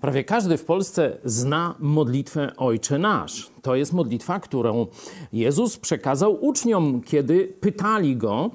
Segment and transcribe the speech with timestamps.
[0.00, 3.50] Prawie każdy w Polsce zna modlitwę Ojcze Nasz.
[3.62, 4.86] To jest modlitwa, którą
[5.32, 8.50] Jezus przekazał uczniom, kiedy pytali go,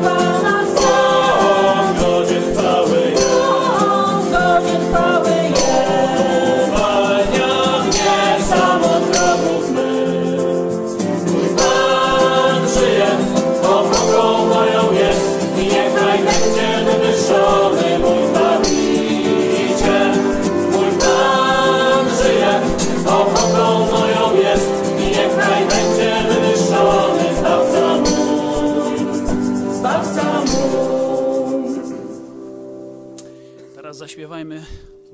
[0.00, 0.39] wiecznego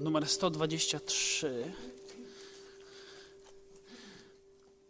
[0.06, 1.72] numer 123.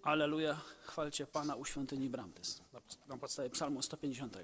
[0.02, 2.62] Aleluja, chwalcie Pana u świątyni Bramtys.
[3.08, 4.36] Na- podstawie psalmu 150.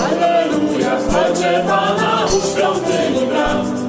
[0.00, 3.79] Alleluja, chwalcie Pana u świątyni bram.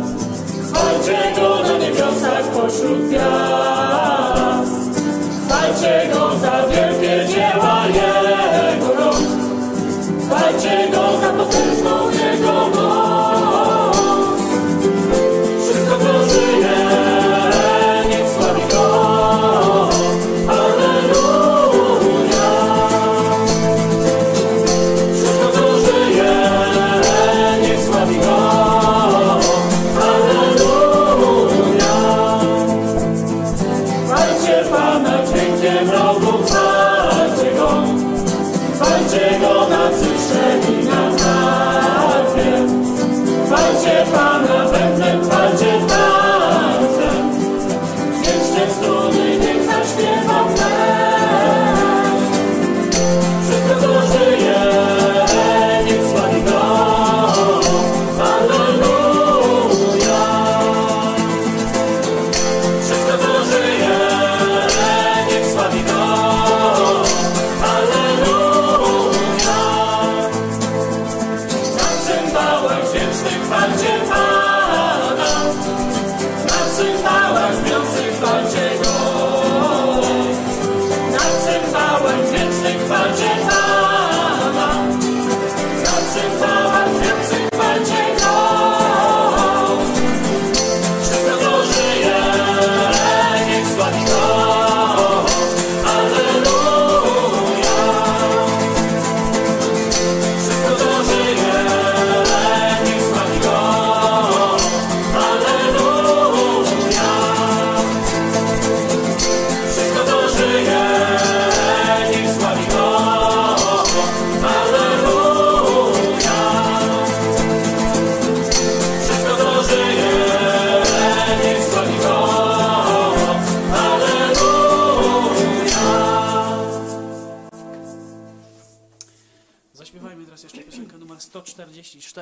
[0.81, 4.72] Chwalcie Go na niebiosach pośród gwiazd.
[5.47, 8.96] Chwalcie Go za wielkie dzieła Jego
[10.92, 11.10] Go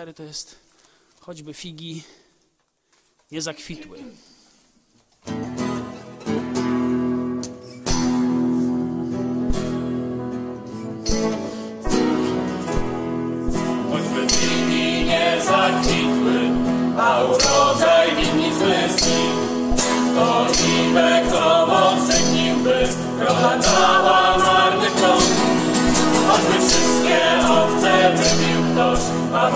[0.10, 0.56] 144 to jest
[1.20, 2.04] choćby figi
[3.32, 3.98] nie zakwitły.
[13.92, 16.40] Choćby dni nie zakwitły,
[16.98, 19.24] a urodzaj winnic wyschli,
[20.16, 22.88] to niwek owoc zgniłby,
[23.20, 25.22] krocha cała marny plon.
[26.28, 27.20] Choćby wszystkie
[27.50, 29.00] owce wybił ktoś,
[29.34, 29.56] a w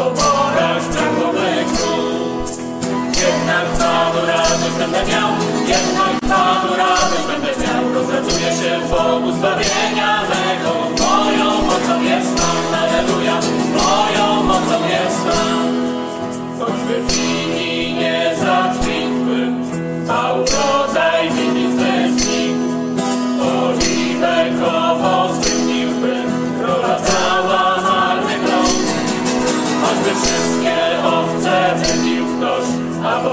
[4.94, 5.30] będę miał,
[5.68, 7.94] jednak Panu radość będę miał.
[7.94, 10.74] Rozraduję się w Bogu zbawienia mego,
[11.04, 13.38] moją mocą jest Pan, Alleluja,
[13.78, 15.74] moją mocą jest Pan.
[16.60, 19.54] Choćby wini nie zakwitły,
[20.10, 22.56] a urodzaj winnic wyschli,
[23.42, 26.16] oliwek owoc wyniłby,
[26.60, 28.66] króla cała marny plon.
[29.81, 30.75] Choćby wszystkie
[31.06, 32.66] owce wybił ktoś,
[33.06, 33.28] a w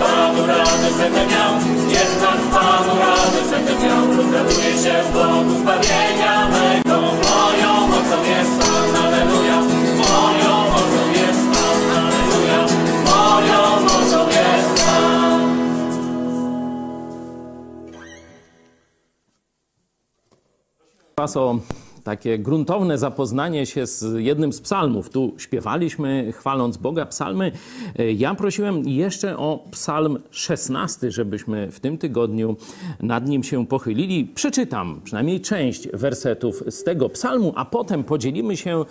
[0.00, 1.52] Panu radość będę miał,
[1.98, 4.06] jednak Panu radość będę miał.
[4.16, 9.56] Rozraduję się w Bogu zbawienia mego, moją mocą jest Pan, Alleluja.
[10.00, 12.60] Moją mocą jest Pan, Alleluja.
[13.10, 15.40] Moją mocą jest Pan.
[21.16, 21.58] Was o
[22.04, 25.10] takie gruntowne zapoznanie się z jednym z psalmów.
[25.10, 27.52] Tu śpiewaliśmy, chwaląc Boga, psalmy.
[27.98, 32.56] E, Ja prosiłem jeszcze o psalm 16, żebyśmy w tym tygodniu
[33.00, 34.24] nad nim się pochylili.
[34.24, 38.84] Przeczytam przynajmniej część wersetów z tego psalmu, a potem podzielimy się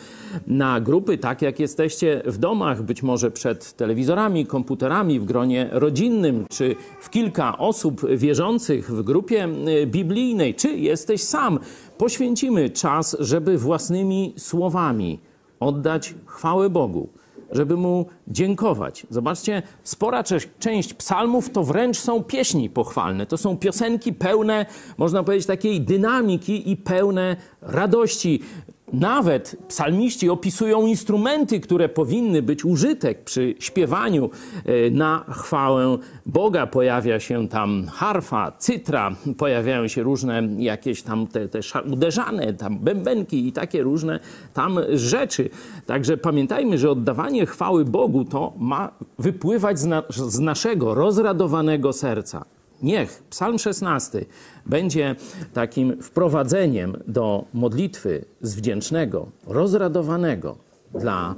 [0.48, 6.46] na grupy, tak jak jesteście w domach, być może przed telewizorami, komputerami, w gronie rodzinnym,
[6.50, 11.60] czy w kilka osób wierzących w grupie y, biblijnej, czy jesteś sam.
[12.00, 15.20] Poświęcimy czas, żeby własnymi słowami
[15.60, 17.10] oddać chwałę Bogu,
[17.52, 19.08] żeby Mu dziękować.
[19.10, 20.24] Zobaczcie, spora
[20.60, 23.26] część psalmów to wręcz są pieśni pochwalne.
[23.26, 24.66] To są piosenki pełne,
[24.98, 28.42] można powiedzieć, takiej dynamiki i pełne radości.
[28.94, 34.30] Nawet psalmiści opisują instrumenty, które powinny być użytek przy śpiewaniu
[34.66, 36.68] e, na chwałę Boga.
[36.68, 41.60] Pojawia się tam harfa, cytra, pojawiają się różne jakieś tam te, te
[41.92, 44.20] uderzane, tam bębenki i takie różne
[44.54, 45.50] tam rzeczy.
[45.86, 52.46] Także pamiętajmy, że oddawanie chwały Bogu to ma wypływać z, na, z naszego rozradowanego serca.
[52.82, 54.26] Niech Psalm 16
[54.66, 55.16] będzie
[55.54, 60.58] takim wprowadzeniem do modlitwy z wdzięcznego, rozradowanego
[60.94, 61.36] dla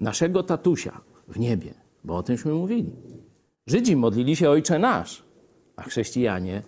[0.00, 1.74] naszego tatusia w niebie,
[2.04, 2.92] bo o tymśmy mówili.
[3.66, 5.22] Żydzi modlili się Ojcze Nasz,
[5.76, 6.62] a chrześcijanie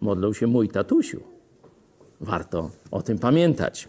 [0.00, 1.20] modlą się Mój tatusiu.
[2.20, 3.88] Warto o tym pamiętać.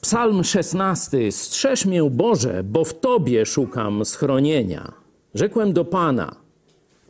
[0.00, 1.32] Psalm 16.
[1.32, 4.92] Strzeż mię, Boże, bo w Tobie szukam schronienia.
[5.34, 6.36] Rzekłem do Pana,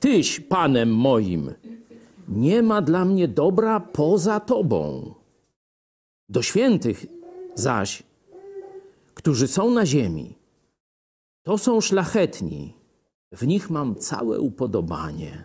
[0.01, 1.55] Tyś Panem moim.
[2.29, 5.15] Nie ma dla mnie dobra poza Tobą.
[6.29, 7.07] Do świętych
[7.55, 8.03] zaś,
[9.15, 10.35] którzy są na ziemi,
[11.43, 12.73] to są szlachetni,
[13.33, 15.45] w nich mam całe upodobanie.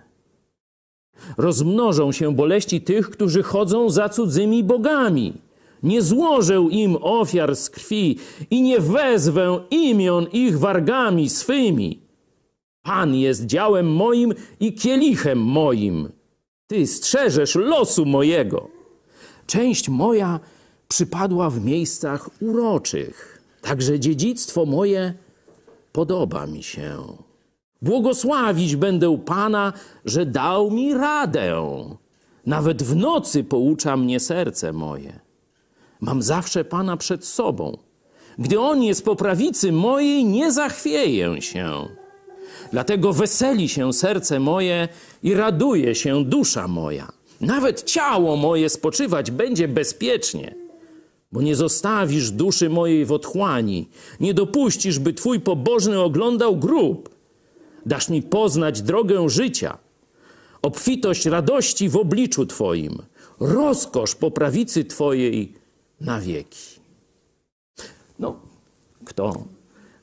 [1.37, 5.33] Rozmnożą się boleści tych, którzy chodzą za cudzymi bogami.
[5.83, 8.19] Nie złożę im ofiar z krwi
[8.49, 12.04] i nie wezwę imion ich wargami swymi.
[12.85, 16.09] Pan jest działem moim i kielichem moim.
[16.67, 18.67] Ty strzeżesz losu mojego.
[19.47, 20.39] Część moja
[20.87, 25.13] przypadła w miejscach uroczych, także dziedzictwo moje
[25.91, 26.97] podoba mi się.
[27.81, 29.73] Błogosławić będę Pana,
[30.05, 31.55] że dał mi radę.
[32.45, 35.19] Nawet w nocy poucza mnie serce moje.
[36.01, 37.77] Mam zawsze Pana przed sobą.
[38.39, 41.87] Gdy On jest po prawicy mojej, nie zachwieję się.
[42.75, 44.87] Dlatego weseli się serce moje
[45.23, 47.11] i raduje się dusza moja.
[47.41, 50.55] Nawet ciało moje spoczywać będzie bezpiecznie,
[51.31, 53.89] bo nie zostawisz duszy mojej w otchłani,
[54.19, 57.09] nie dopuścisz, by Twój pobożny oglądał grób.
[57.85, 59.77] Dasz mi poznać drogę życia,
[60.61, 63.01] obfitość radości w obliczu Twoim,
[63.39, 65.53] rozkosz po prawicy Twojej
[66.01, 66.79] na wieki.
[68.19, 68.39] No,
[69.05, 69.54] kto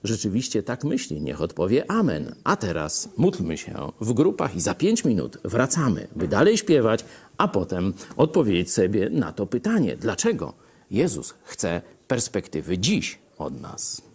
[0.04, 2.34] rzeczywiście tak myśli, niech odpowie Amen.
[2.44, 7.04] A teraz módlmy się w grupach i za pięć minut wracamy, by dalej śpiewać,
[7.38, 10.54] a potem odpowiedzieć sobie na to pytanie, dlaczego
[10.90, 14.11] Jezus chce perspektywy dziś od nas.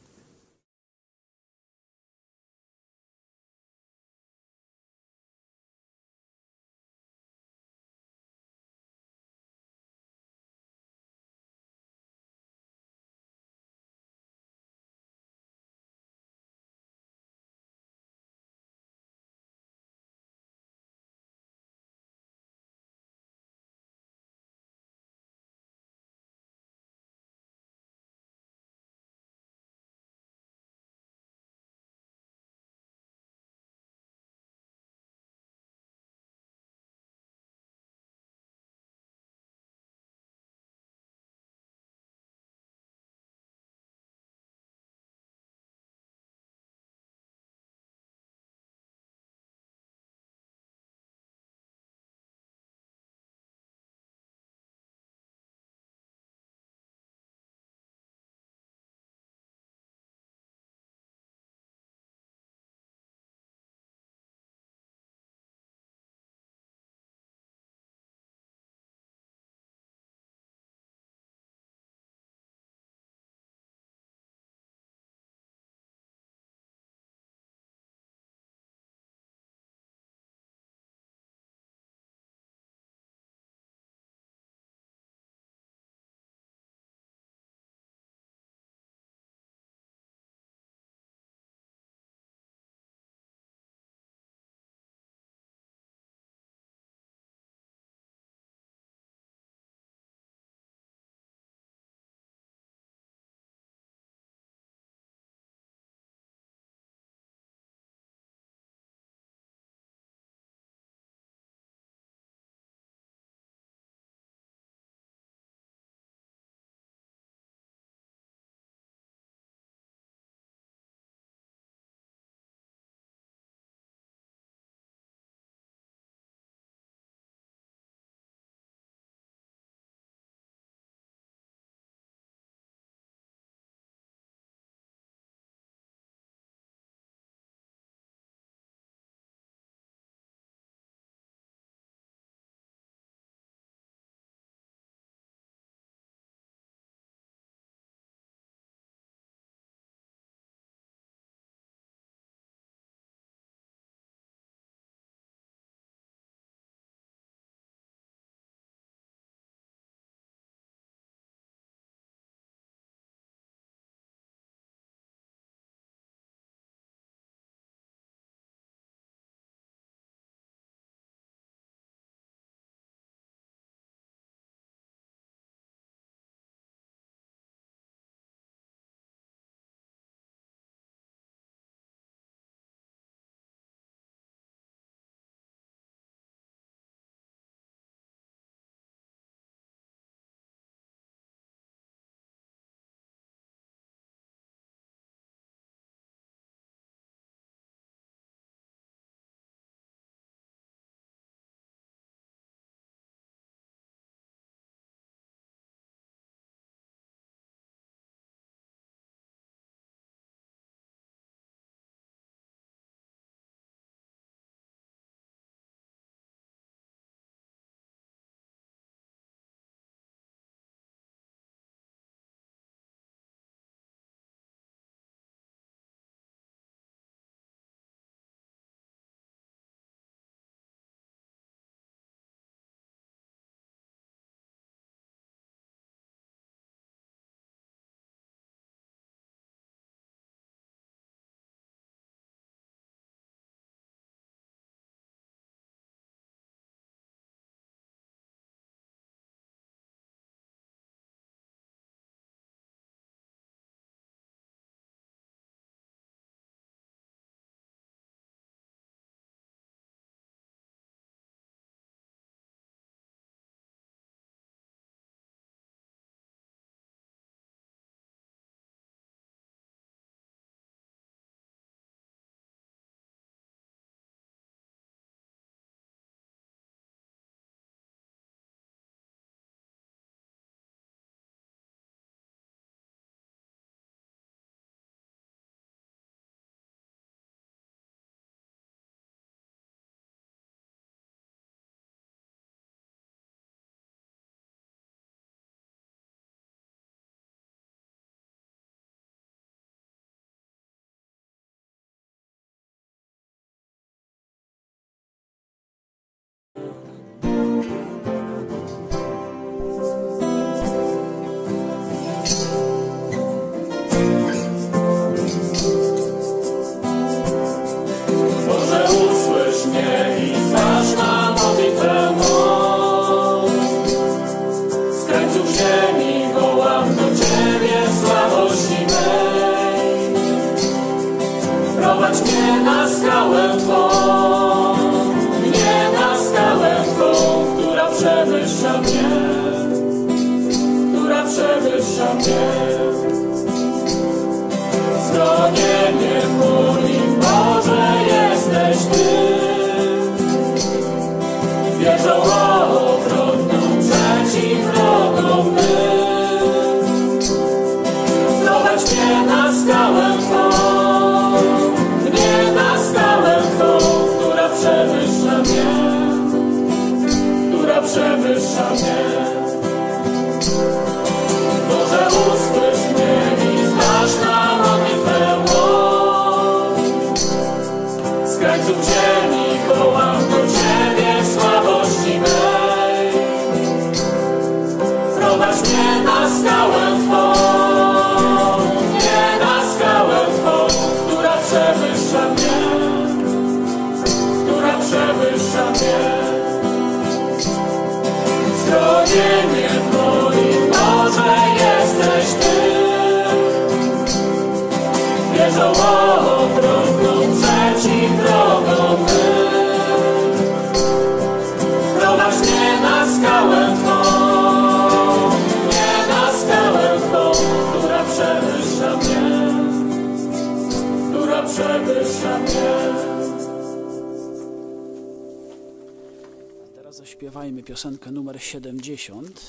[427.37, 429.41] zaśpiewajmy piosenkę numer 70.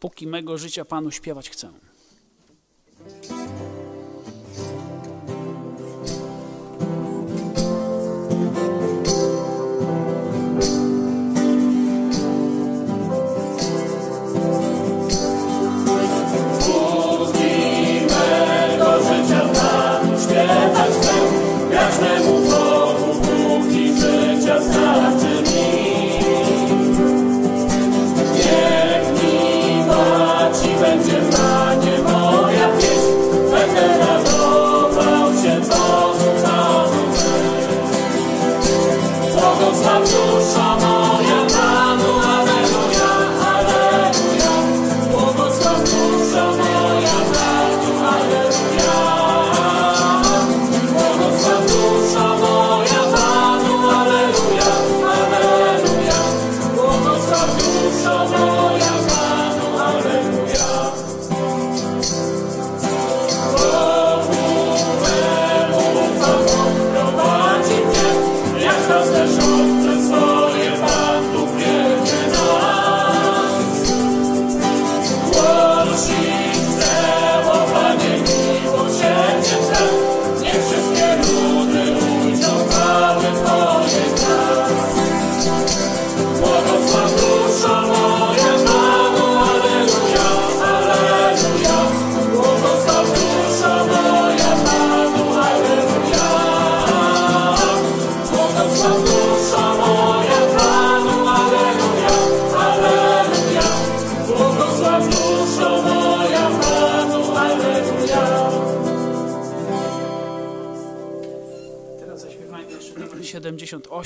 [0.00, 1.72] Póki mego życia Panu śpiewać chcę.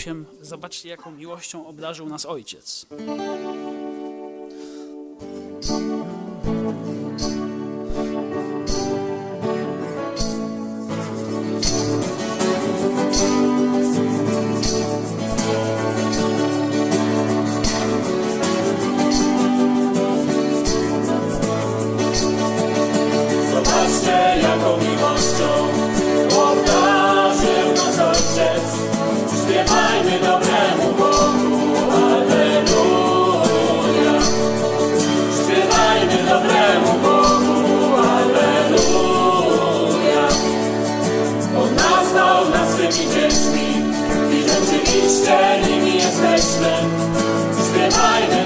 [0.03, 2.87] 8, zobaczcie, jaką miłością obdarzył nas Ojciec.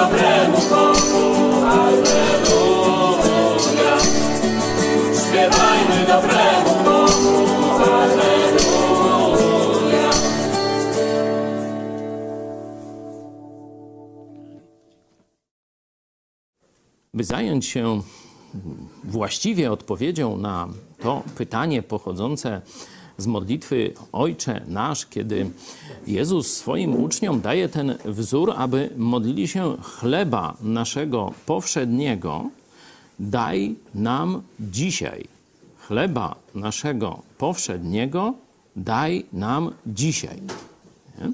[0.00, 1.24] dobremu Bogu,
[1.66, 3.00] Alleluja.
[5.20, 7.36] Śpiewajmy dobremu Bogu,
[7.92, 9.30] Alleluja.
[17.14, 18.02] By zająć się
[19.04, 20.68] właściwie odpowiedzią na
[21.02, 22.62] to pytanie pochodzące
[23.20, 25.50] z modlitwy Ojcze Nasz, kiedy
[26.06, 32.50] Jezus swoim uczniom daje ten wzór, aby modlili się chleba naszego powszedniego,
[33.18, 35.24] daj nam dzisiaj.
[35.78, 38.34] Chleba naszego powszedniego
[38.76, 40.36] daj nam dzisiaj.
[41.18, 41.32] Nie?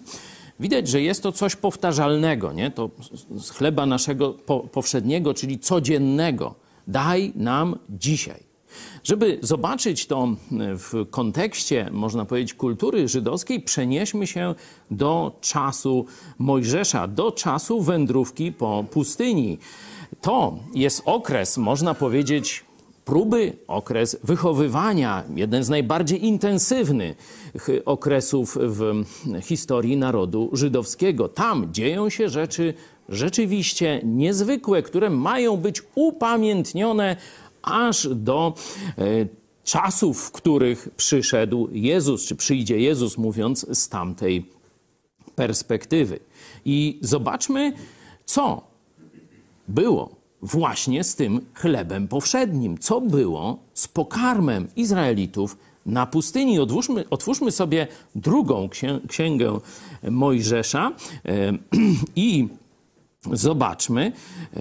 [0.60, 2.70] Widać, że jest to coś powtarzalnego, nie?
[2.70, 2.90] To
[3.38, 6.54] z chleba naszego po, powszedniego, czyli codziennego.
[6.86, 8.45] Daj nam dzisiaj.
[9.04, 14.54] Żeby zobaczyć to w kontekście, można powiedzieć, kultury żydowskiej, przenieśmy się
[14.90, 16.06] do czasu
[16.38, 19.58] Mojżesza, do czasu wędrówki po pustyni.
[20.20, 22.64] To jest okres, można powiedzieć,
[23.04, 27.16] próby, okres wychowywania, jeden z najbardziej intensywnych
[27.84, 29.04] okresów w
[29.42, 31.28] historii narodu żydowskiego.
[31.28, 32.74] Tam dzieją się rzeczy
[33.08, 37.16] rzeczywiście niezwykłe, które mają być upamiętnione
[37.66, 38.54] aż do
[38.98, 39.02] e,
[39.64, 44.50] czasów, w których przyszedł Jezus, czy przyjdzie Jezus, mówiąc z tamtej
[45.34, 46.20] perspektywy.
[46.64, 47.72] I zobaczmy,
[48.24, 48.62] co
[49.68, 52.78] było właśnie z tym chlebem powszednim.
[52.78, 56.58] Co było z pokarmem Izraelitów na pustyni?
[56.58, 59.58] Otwórzmy, otwórzmy sobie drugą księ, księgę
[60.10, 60.92] Mojżesza
[61.24, 61.52] e,
[62.16, 62.48] i
[63.32, 64.12] zobaczmy,
[64.56, 64.60] e,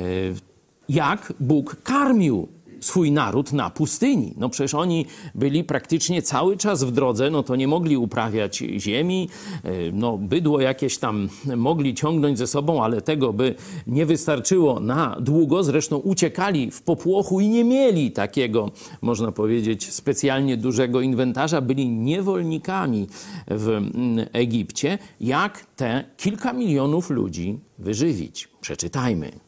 [0.89, 2.47] jak Bóg karmił
[2.85, 4.33] swój naród na pustyni.
[4.37, 9.29] No przecież oni byli praktycznie cały czas w drodze, no to nie mogli uprawiać ziemi,
[9.63, 13.55] e, no bydło jakieś tam mogli ciągnąć ze sobą, ale tego by
[13.87, 15.63] nie wystarczyło na długo.
[15.63, 18.71] Zresztą uciekali w popłochu i nie mieli takiego,
[19.01, 21.61] można powiedzieć, specjalnie dużego inwentarza.
[21.61, 23.07] Byli niewolnikami
[23.47, 24.97] w mm, Egipcie.
[25.21, 28.49] Jak te kilka milionów ludzi wyżywić?
[28.61, 29.44] Przeczytajmy.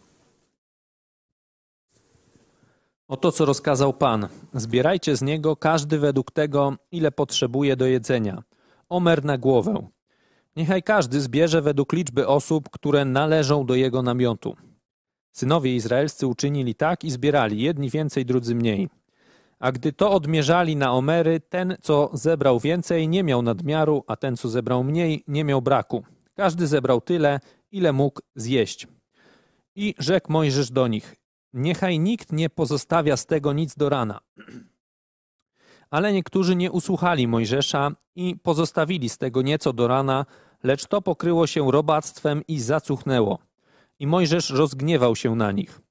[3.07, 4.27] Oto co rozkazał Pan.
[4.53, 8.43] Zbierajcie z niego każdy według tego, ile potrzebuje do jedzenia.
[8.89, 9.87] Omer na głowę.
[10.55, 14.55] Niechaj każdy zbierze według liczby osób, które należą do jego namiotu.
[15.31, 18.89] Synowie izraelscy uczynili tak i zbierali, jedni więcej, drudzy mniej.
[19.59, 24.37] A gdy to odmierzali na omery, ten, co zebrał więcej, nie miał nadmiaru, a ten,
[24.37, 26.03] co zebrał mniej, nie miał braku.
[26.35, 27.39] Każdy zebrał tyle,
[27.71, 28.87] ile mógł zjeść.
[29.75, 31.15] I rzekł Mojżesz do nich:
[31.53, 34.19] Niechaj nikt nie pozostawia z tego nic do rana.
[35.89, 40.25] Ale niektórzy nie usłuchali Mojżesza i pozostawili z tego nieco do rana,
[40.63, 43.39] lecz to pokryło się robactwem i zacuchnęło.
[43.99, 45.81] I Mojżesz rozgniewał się na nich.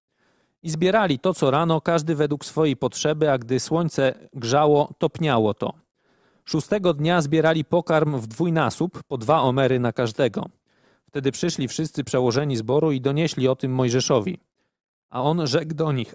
[0.63, 5.73] I zbierali to co rano, każdy według swojej potrzeby, a gdy słońce grzało, topniało to.
[6.45, 10.49] Szóstego dnia zbierali pokarm w dwójnasób, po dwa omery na każdego.
[11.07, 14.39] Wtedy przyszli wszyscy przełożeni zboru i donieśli o tym Mojżeszowi.
[15.11, 16.15] A on rzekł do nich: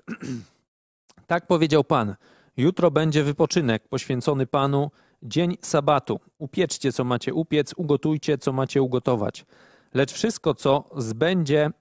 [1.28, 2.16] Tak powiedział Pan:
[2.58, 4.92] Jutro będzie wypoczynek poświęcony Panu,
[5.24, 6.20] dzień sabatu.
[6.38, 9.46] Upieczcie, co macie upiec, ugotujcie, co macie ugotować.
[9.94, 11.72] Lecz wszystko, co zbędzie,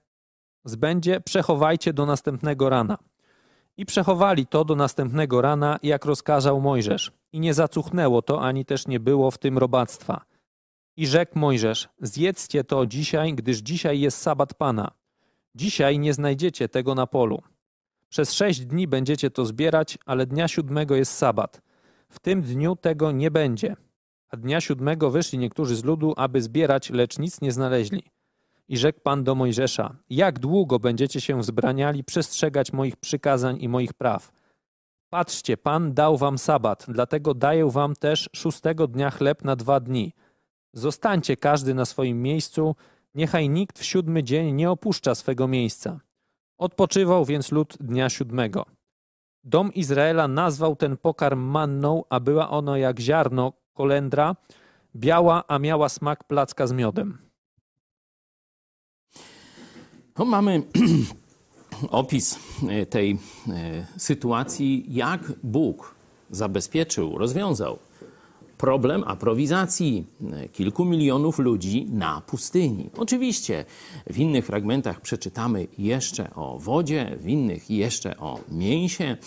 [0.65, 2.97] zbędzie, przechowajcie do następnego rana.
[3.77, 7.11] I przechowali to do następnego rana, jak rozkazał Mojżesz.
[7.33, 10.21] I nie zacuchnęło to, ani też nie było w tym robactwa.
[10.97, 14.91] I rzekł Mojżesz: Zjedzcie to dzisiaj, gdyż dzisiaj jest sabat Pana.
[15.55, 17.41] Dzisiaj nie znajdziecie tego na polu.
[18.09, 21.61] Przez sześć dni będziecie to zbierać, ale dnia siódmego jest sabat.
[22.09, 23.75] W tym dniu tego nie będzie.
[24.29, 28.03] A dnia siódmego wyszli niektórzy z ludu, aby zbierać, lecz nic nie znaleźli.
[28.67, 33.93] I rzekł Pan do Mojżesza: Jak długo będziecie się wzbraniali przestrzegać moich przykazań i moich
[33.93, 34.31] praw?
[35.09, 40.13] Patrzcie, Pan dał wam sabat, dlatego daję wam też szóstego dnia chleb na dwa dni.
[40.73, 42.75] Zostańcie każdy na swoim miejscu,
[43.15, 45.99] niechaj nikt w siódmy dzień nie opuszcza swego miejsca.
[46.57, 48.65] Odpoczywał więc lud dnia siódmego.
[49.43, 54.35] Dom Izraela nazwał ten pokarm manną, a była ono jak ziarno, kolendra,
[54.95, 57.17] biała, a miała smak placka z miodem.
[60.17, 60.63] No, mamy
[61.89, 63.11] opis e, tej
[63.47, 65.95] e, sytuacji, jak Bóg
[66.29, 67.79] zabezpieczył, rozwiązał
[68.61, 72.89] problem aprowizacji e, kilku milionów ludzi na pustyni.
[72.97, 73.65] Oczywiście
[74.09, 79.17] w innych fragmentach przeczytamy jeszcze o wodzie, w innych jeszcze o mięsie,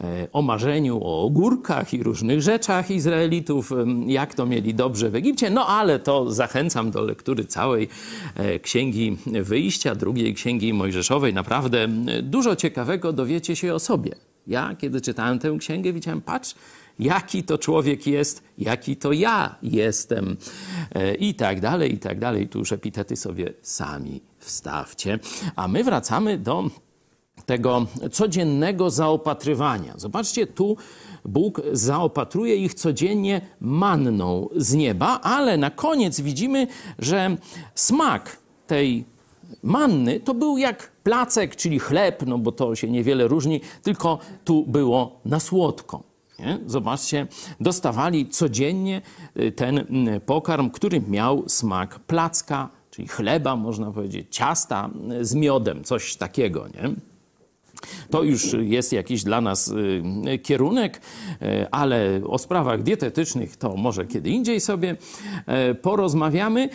[0.00, 3.72] e, o marzeniu o ogórkach i różnych rzeczach Izraelitów,
[4.06, 5.50] jak to mieli dobrze w Egipcie.
[5.50, 7.88] No ale to zachęcam do lektury całej
[8.34, 11.34] e, księgi wyjścia, drugiej księgi Mojżeszowej.
[11.34, 14.14] Naprawdę m, dużo ciekawego dowiecie się o sobie.
[14.46, 16.54] Ja, kiedy czytałem tę księgę, widziałem, patrz,
[16.98, 20.36] jaki to człowiek jest, jaki to ja jestem
[20.94, 22.48] e, i tak dalej, i tak dalej.
[22.48, 25.18] Tu już epitety sobie sami wstawcie.
[25.56, 26.64] A my wracamy do
[27.46, 29.94] tego codziennego zaopatrywania.
[29.96, 30.76] Zobaczcie, tu
[31.24, 36.66] Bóg zaopatruje ich codziennie manną z nieba, ale na koniec widzimy,
[36.98, 37.36] że
[37.74, 39.04] smak tej
[39.62, 44.64] manny to był jak placek, czyli chleb, no bo to się niewiele różni, tylko tu
[44.66, 46.15] było na słodko.
[46.38, 46.58] Nie?
[46.66, 47.26] Zobaczcie,
[47.60, 49.02] dostawali codziennie
[49.40, 55.34] y, ten mm, pokarm, który miał smak placka, czyli chleba, można powiedzieć, ciasta y, z
[55.34, 56.68] miodem, coś takiego.
[56.68, 56.90] Nie?
[58.10, 61.00] To już jest jakiś dla nas y, kierunek,
[61.70, 64.96] ale o sprawach dietetycznych to może kiedy indziej sobie
[65.82, 66.68] porozmawiamy.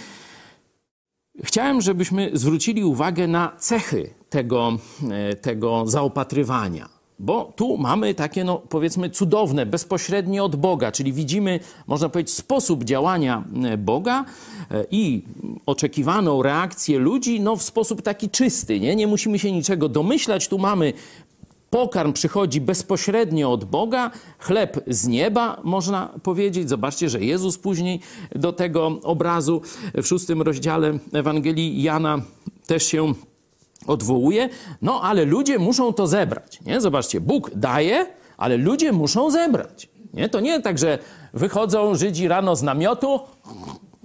[1.43, 4.77] Chciałem, żebyśmy zwrócili uwagę na cechy tego,
[5.41, 7.00] tego zaopatrywania.
[7.21, 12.83] Bo tu mamy takie, no, powiedzmy, cudowne, bezpośrednie od Boga, czyli widzimy, można powiedzieć, sposób
[12.83, 14.25] działania e, Boga
[14.71, 15.21] e, i
[15.65, 18.79] oczekiwaną reakcję ludzi no, w sposób taki czysty.
[18.79, 18.95] Nie?
[18.95, 20.47] nie musimy się niczego domyślać.
[20.47, 20.93] Tu mamy
[21.69, 26.69] Pokarm przychodzi bezpośrednio od Boga, chleb z nieba, można powiedzieć.
[26.69, 27.99] Zobaczcie, że Jezus później
[28.35, 29.61] do tego obrazu
[29.93, 32.21] w szóstym rozdziale Ewangelii Jana
[32.67, 33.13] też się
[33.87, 34.49] odwołuje.
[34.81, 36.59] No, ale ludzie muszą to zebrać.
[36.65, 36.81] Nie?
[36.81, 38.05] Zobaczcie, Bóg daje,
[38.37, 39.89] ale ludzie muszą zebrać.
[40.13, 40.29] Nie?
[40.29, 40.99] To nie tak, że
[41.33, 43.19] wychodzą Żydzi rano z namiotu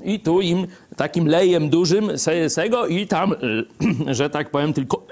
[0.05, 3.35] i tu im takim lejem dużym se- sego i tam,
[4.11, 5.07] że tak powiem, tylko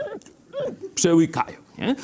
[0.94, 1.57] przełykają.
[1.79, 1.96] Nie?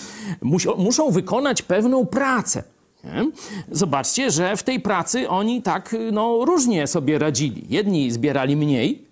[0.77, 2.63] Muszą wykonać pewną pracę.
[3.05, 3.31] Nie?
[3.71, 7.67] Zobaczcie, że w tej pracy oni tak no, różnie sobie radzili.
[7.69, 9.05] Jedni zbierali mniej,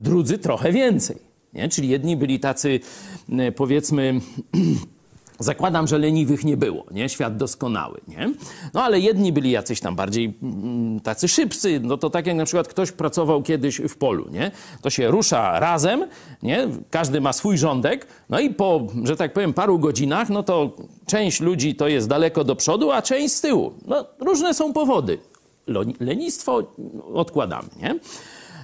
[0.00, 1.25] drudzy trochę więcej.
[1.56, 1.68] Nie?
[1.68, 2.80] Czyli jedni byli tacy,
[3.38, 4.20] e, powiedzmy,
[5.38, 7.08] Zakładam, że leniwych nie było, nie?
[7.08, 8.32] Świat doskonały, nie?
[8.74, 12.44] No ale jedni byli jacyś tam bardziej mm, tacy szybcy, no to tak jak na
[12.44, 14.50] przykład ktoś pracował kiedyś w polu, nie?
[14.82, 16.04] To się rusza razem,
[16.42, 16.68] nie?
[16.90, 21.40] Każdy ma swój rządek, no i po, że tak powiem, paru godzinach, no to część
[21.40, 23.72] ludzi to jest daleko do przodu, a część z tyłu.
[23.86, 25.18] No różne są powody.
[26.00, 26.62] Lenistwo
[27.14, 27.94] odkładamy, nie?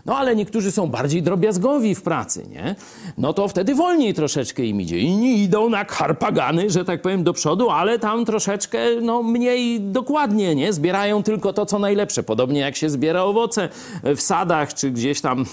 [0.07, 2.75] No ale niektórzy są bardziej drobiazgowi w pracy, nie?
[3.19, 4.99] No to wtedy wolniej troszeczkę im idzie.
[4.99, 10.55] Inni idą na harpagany, że tak powiem, do przodu, ale tam troszeczkę, no mniej dokładnie,
[10.55, 10.73] nie?
[10.73, 12.23] Zbierają tylko to, co najlepsze.
[12.23, 13.69] Podobnie jak się zbiera owoce
[14.03, 15.45] w sadach, czy gdzieś tam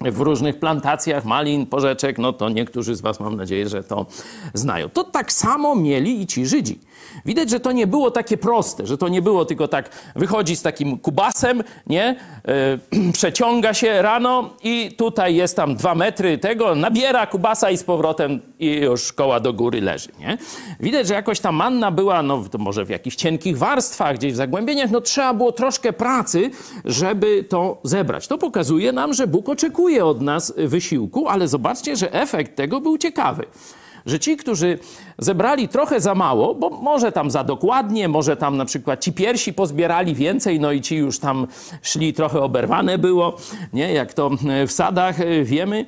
[0.00, 4.06] w różnych plantacjach malin, porzeczek, no to niektórzy z was mam nadzieję, że to
[4.54, 4.88] znają.
[4.88, 6.80] To tak samo mieli i ci Żydzi.
[7.24, 10.62] Widać, że to nie było takie proste, że to nie było tylko tak, wychodzi z
[10.62, 12.16] takim kubasem, nie,
[12.92, 17.84] yy, przeciąga się rano i tutaj jest tam dwa metry tego, nabiera kubasa i z
[17.84, 20.38] powrotem i już szkoła do góry leży, nie.
[20.80, 24.90] Widać, że jakoś ta manna była, no może w jakichś cienkich warstwach, gdzieś w zagłębieniach,
[24.90, 26.50] no trzeba było troszkę pracy,
[26.84, 28.28] żeby to zebrać.
[28.28, 32.98] To pokazuje nam, że Bóg oczekuje od nas wysiłku, ale zobaczcie, że efekt tego był
[32.98, 33.44] ciekawy
[34.08, 34.78] że ci, którzy
[35.18, 39.52] zebrali trochę za mało, bo może tam za dokładnie, może tam na przykład ci pierwsi
[39.52, 41.46] pozbierali więcej, no i ci już tam
[41.82, 43.36] szli trochę oberwane było,
[43.72, 44.30] nie, jak to
[44.66, 45.84] w sadach e, wiemy,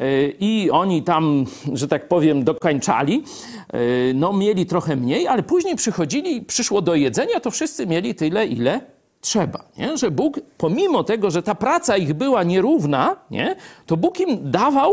[0.00, 3.24] E, i oni tam, że tak powiem, dokańczali,
[3.72, 3.78] e,
[4.14, 8.80] no mieli trochę mniej, ale później przychodzili, przyszło do jedzenia, to wszyscy mieli tyle, ile
[9.20, 9.64] trzeba.
[9.78, 9.96] Nie?
[9.96, 13.56] Że Bóg, pomimo tego, że ta praca ich była nierówna, nie?
[13.86, 14.92] to Bóg im dawał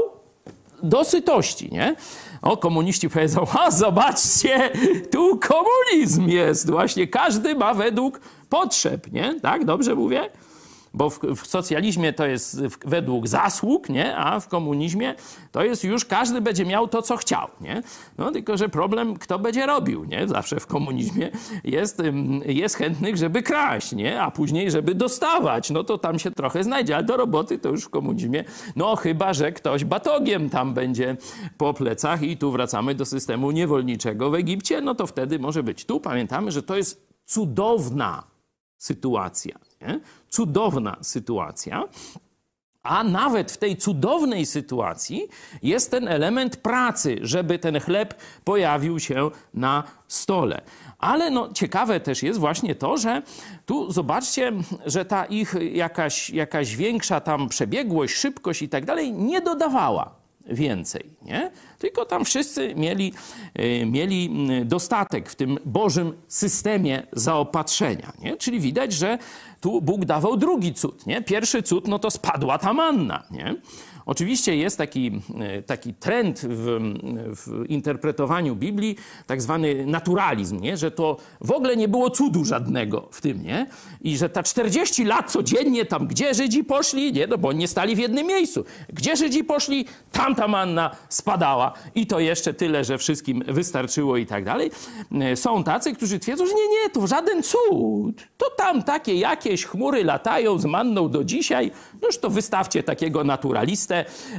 [0.83, 1.95] do sytości, nie?
[2.41, 4.71] O, komuniści powiedzą, a zobaczcie,
[5.11, 6.69] tu komunizm jest.
[6.71, 9.39] Właśnie każdy ma według potrzeb, nie?
[9.39, 10.29] Tak, dobrze mówię?
[10.93, 14.17] Bo w, w socjalizmie to jest w, według zasług, nie?
[14.17, 15.15] A w komunizmie
[15.51, 17.83] to jest już każdy będzie miał to, co chciał, nie?
[18.17, 20.27] No tylko, że problem, kto będzie robił, nie?
[20.27, 21.31] Zawsze w komunizmie
[21.63, 22.01] jest,
[22.45, 24.21] jest chętnych, żeby kraść, nie?
[24.21, 25.69] A później, żeby dostawać.
[25.69, 28.43] No to tam się trochę znajdzie, ale do roboty to już w komunizmie,
[28.75, 31.17] no chyba, że ktoś batogiem tam będzie
[31.57, 35.85] po plecach i tu wracamy do systemu niewolniczego w Egipcie, no to wtedy może być.
[35.85, 38.23] Tu pamiętamy, że to jest cudowna
[38.77, 39.70] sytuacja.
[39.81, 39.99] Nie?
[40.29, 41.83] Cudowna sytuacja.
[42.83, 45.27] A nawet w tej cudownej sytuacji
[45.63, 48.13] jest ten element pracy, żeby ten chleb
[48.43, 50.61] pojawił się na stole.
[50.97, 53.21] Ale no, ciekawe też jest właśnie to, że
[53.65, 54.51] tu zobaczcie,
[54.85, 61.09] że ta ich jakaś, jakaś większa tam przebiegłość, szybkość i tak dalej nie dodawała więcej,
[61.21, 61.51] nie?
[61.79, 63.13] Tylko tam wszyscy mieli,
[63.59, 68.37] y, mieli mm, dostatek w tym Bożym systemie zaopatrzenia, nie?
[68.37, 69.17] Czyli widać, że
[69.61, 71.21] tu Bóg dawał drugi cud, nie?
[71.21, 73.55] Pierwszy cud, no to spadła ta manna, nie?
[74.05, 76.79] Oczywiście jest taki, e, taki trend w,
[77.35, 78.95] w interpretowaniu Biblii,
[79.27, 80.77] tak zwany naturalizm, nie?
[80.77, 83.67] że to w ogóle nie było cudu żadnego w tym, nie?
[84.01, 87.27] I że ta 40 lat codziennie tam, gdzie Żydzi poszli, nie?
[87.27, 88.65] No bo nie stali w jednym miejscu.
[88.93, 94.25] Gdzie Żydzi poszli, tam ta manna spadała i to jeszcze tyle, że wszystkim wystarczyło i
[94.25, 94.71] tak dalej.
[95.21, 98.27] E, Są tacy, którzy twierdzą, że nie, nie, to żaden cud.
[98.37, 101.71] To tam takie jakieś chmury latają z manną do dzisiaj.
[102.01, 103.90] Noż to wystawcie takiego naturalistę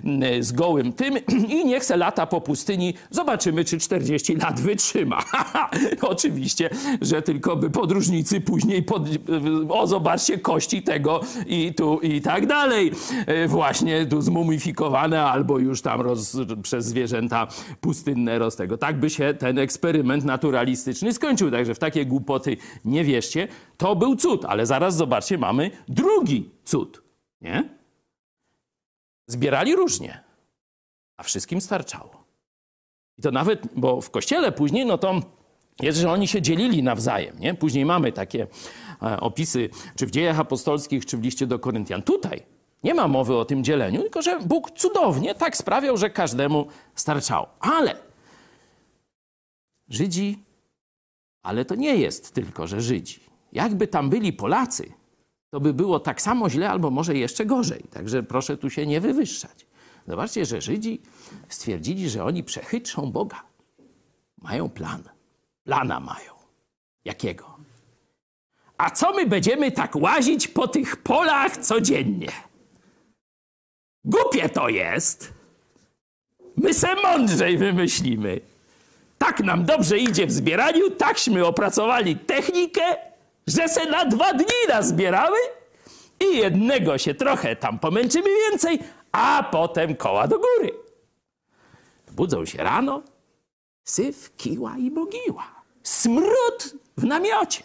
[0.05, 1.15] mm, z gołym tym
[1.57, 2.95] i niech se lata po pustyni.
[3.11, 5.25] Zobaczymy, czy 40 lat wytrzyma.
[6.03, 9.09] Oczywiście, że tylko by podróżnicy później pod...
[9.69, 12.93] o zobaczcie kości tego i tu i tak dalej.
[13.27, 16.37] E, Właśnie tu zmumifikowane albo już tam roz...
[16.62, 17.47] przez zwierzęta
[17.81, 18.79] pustynne roz tego.
[18.79, 21.51] Tak by się ten eksperyment naturalistyczny skończył.
[21.51, 23.49] Także w takie głupoty nie wierzcie.
[23.77, 27.03] To był cud, ale zaraz zobaczcie, mamy drugi cud.
[27.41, 27.82] Nie?
[29.33, 30.25] Zbierali różnie,
[31.16, 32.25] a wszystkim starczało.
[33.18, 35.21] I to nawet, bo w kościele później, no to
[35.81, 37.38] jest, że oni się dzielili nawzajem.
[37.38, 37.55] Nie?
[37.55, 38.47] Później mamy takie
[39.03, 42.03] e, opisy, czy w dziejach apostolskich, czy w liście do Koryntian.
[42.03, 42.42] Tutaj
[42.85, 47.49] nie ma mowy o tym dzieleniu, tylko że Bóg cudownie tak sprawiał, że każdemu starczało.
[47.61, 47.97] Ale
[49.88, 50.38] Żydzi,
[51.42, 53.21] ale to nie jest tylko, że Żydzi.
[53.53, 54.92] Jakby tam byli Polacy,
[55.53, 57.83] to by było tak samo źle, albo może jeszcze gorzej.
[57.91, 59.67] Także proszę tu się nie wywyższać.
[60.09, 61.01] Zobaczcie, że Żydzi
[61.49, 63.43] stwierdzili, że oni przechytrzą Boga.
[64.38, 65.03] Mają plan.
[65.65, 66.33] Plana mają.
[67.05, 67.57] Jakiego?
[68.79, 72.33] A co my będziemy tak łazić po tych polach codziennie?
[74.05, 75.33] Głupie to jest.
[76.57, 78.41] My se mądrzej wymyślimy.
[79.19, 83.12] Tak nam dobrze idzie w zbieraniu, takśmy opracowali technikę,
[83.47, 85.39] że se na dwa dni nazbierały
[86.21, 88.79] i jednego się trochę tam pomęczymy więcej,
[89.13, 90.73] a potem koła do góry.
[92.13, 93.03] Budzą się rano,
[93.85, 95.63] syf, kiła i mogiła.
[95.83, 97.63] Smród w namiocie.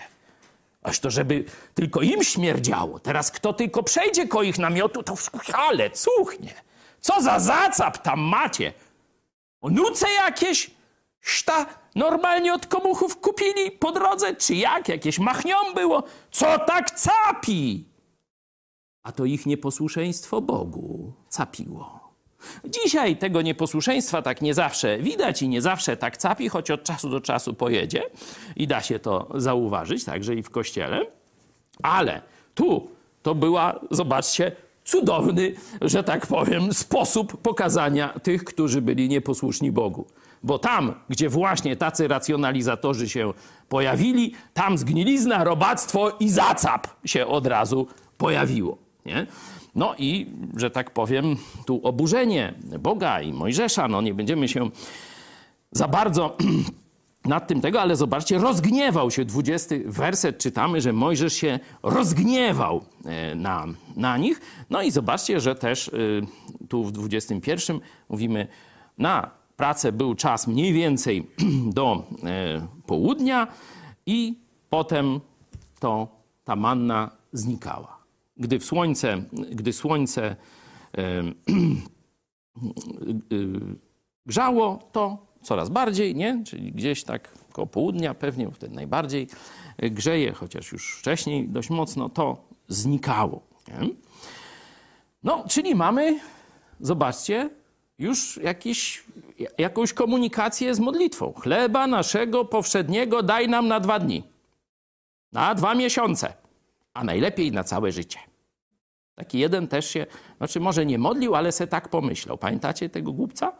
[0.83, 2.99] Aż to, żeby tylko im śmierdziało.
[2.99, 5.15] Teraz kto tylko przejdzie ko ich namiotu, to
[5.53, 6.53] ale cuchnie.
[6.99, 8.73] Co za zacap tam macie?
[9.61, 10.71] Onuce jakieś?
[11.27, 11.65] Szta
[11.95, 14.35] normalnie od komuchów kupili po drodze?
[14.35, 14.89] Czy jak?
[14.89, 16.03] Jakieś machnią było?
[16.31, 17.85] Co tak capi?
[19.03, 21.99] A to ich nieposłuszeństwo Bogu capiło.
[22.65, 27.09] Dzisiaj tego nieposłuszeństwa tak nie zawsze widać i nie zawsze tak capi, choć od czasu
[27.09, 28.03] do czasu pojedzie
[28.55, 31.05] i da się to zauważyć, także i w kościele.
[31.83, 32.21] Ale
[32.55, 32.89] tu
[33.21, 34.51] to była, zobaczcie,
[34.85, 40.07] cudowny, że tak powiem, sposób pokazania tych, którzy byli nieposłuszni Bogu.
[40.43, 43.33] Bo tam, gdzie właśnie tacy racjonalizatorzy się
[43.69, 48.77] pojawili, tam zgnilizna, robactwo i zacap się od razu pojawiło.
[49.05, 49.27] Nie?
[49.75, 51.35] No i, że tak powiem,
[51.65, 54.69] tu oburzenie Boga i Mojżesza, no nie będziemy się
[55.71, 56.37] za bardzo
[57.25, 63.35] nad tym tego, ale zobaczcie, rozgniewał się, 20 werset czytamy, że Mojżesz się rozgniewał e,
[63.35, 63.65] na,
[63.95, 64.41] na nich.
[64.69, 66.21] No i zobaczcie, że też y,
[66.69, 67.79] tu w 21
[68.09, 68.47] mówimy,
[68.97, 71.27] na pracę był czas mniej więcej
[71.77, 73.47] do e, południa
[74.05, 74.39] i
[74.69, 75.19] potem
[75.79, 76.07] to
[76.43, 77.97] ta manna znikała.
[78.37, 80.35] Gdy w słońce, gdy słońce
[80.97, 81.23] e,
[84.25, 86.43] grzało, to coraz bardziej, nie?
[86.45, 89.27] Czyli gdzieś tak koło południa pewnie, wtedy najbardziej
[89.77, 93.41] grzeje, chociaż już wcześniej dość mocno, to znikało.
[93.67, 93.89] Nie?
[95.23, 96.19] No, czyli mamy,
[96.79, 97.49] zobaczcie,
[97.99, 99.03] już jakiś,
[99.57, 101.33] jakąś komunikację z modlitwą.
[101.33, 104.23] Chleba naszego powszedniego daj nam na dwa dni,
[105.31, 106.33] na dwa miesiące,
[106.93, 108.19] a najlepiej na całe życie.
[109.15, 110.05] Taki jeden też się,
[110.37, 112.37] znaczy może nie modlił, ale se tak pomyślał.
[112.37, 113.53] Pamiętacie tego głupca?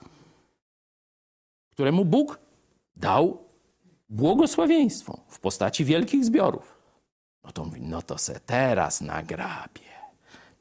[1.72, 2.40] Któremu Bóg
[2.96, 3.46] dał
[4.10, 6.78] błogosławieństwo w postaci wielkich zbiorów.
[7.44, 9.88] No to mówi, no to se teraz nagrabie.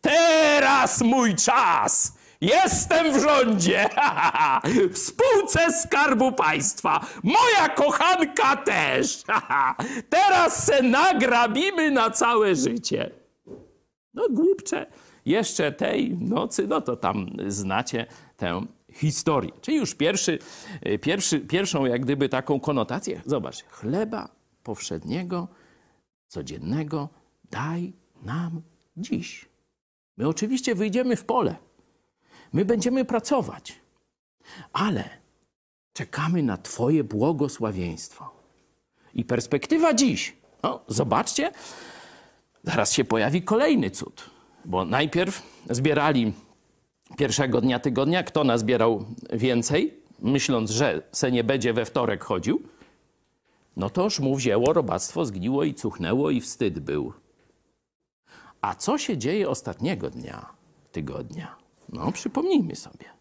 [0.01, 2.13] Teraz mój czas!
[2.41, 3.89] Jestem w rządzie!
[4.93, 7.07] W spółce Skarbu Państwa!
[7.23, 9.23] Moja kochanka też!
[10.11, 13.11] Teraz se nagrabimy na całe życie.
[14.15, 14.87] No głupcze,
[15.27, 18.07] jeszcze tej nocy, no to tam znacie
[18.37, 19.51] tę historię.
[19.61, 20.39] Czyli już pierwszy,
[21.03, 23.23] pierwszy, pierwszą jak gdyby taką konotację.
[23.27, 24.29] Zobacz, chleba
[24.63, 25.49] powszedniego,
[26.27, 27.09] codziennego
[27.51, 28.63] daj nam
[28.97, 29.49] dziś.
[30.17, 31.66] My oczywiście wyjdziemy w pole.
[32.53, 33.81] My będziemy pracować.
[34.73, 35.09] Ale
[35.93, 38.31] czekamy na Twoje błogosławieństwo.
[39.15, 40.37] I perspektywa dziś.
[40.63, 41.53] No, zobaczcie,
[42.63, 44.31] zaraz się pojawi kolejny cud.
[44.65, 46.33] Bo najpierw zbierali
[47.17, 52.63] pierwszego dnia tygodnia, kto nazbierał więcej, myśląc, że se nie będzie we wtorek chodził,
[53.77, 57.13] no toż mu wzięło robactwo, zgniło i cuchnęło i wstyd był.
[58.61, 60.47] A co się dzieje ostatniego dnia
[60.93, 61.66] tygodnia?
[61.89, 63.17] No, przypomnijmy sobie.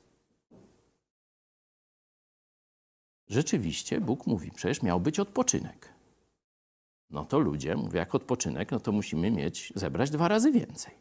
[3.28, 5.89] Rzeczywiście Bóg mówi, przecież miał być odpoczynek.
[7.09, 10.93] No to ludzie mówią, jak odpoczynek, no to musimy mieć, zebrać dwa razy więcej.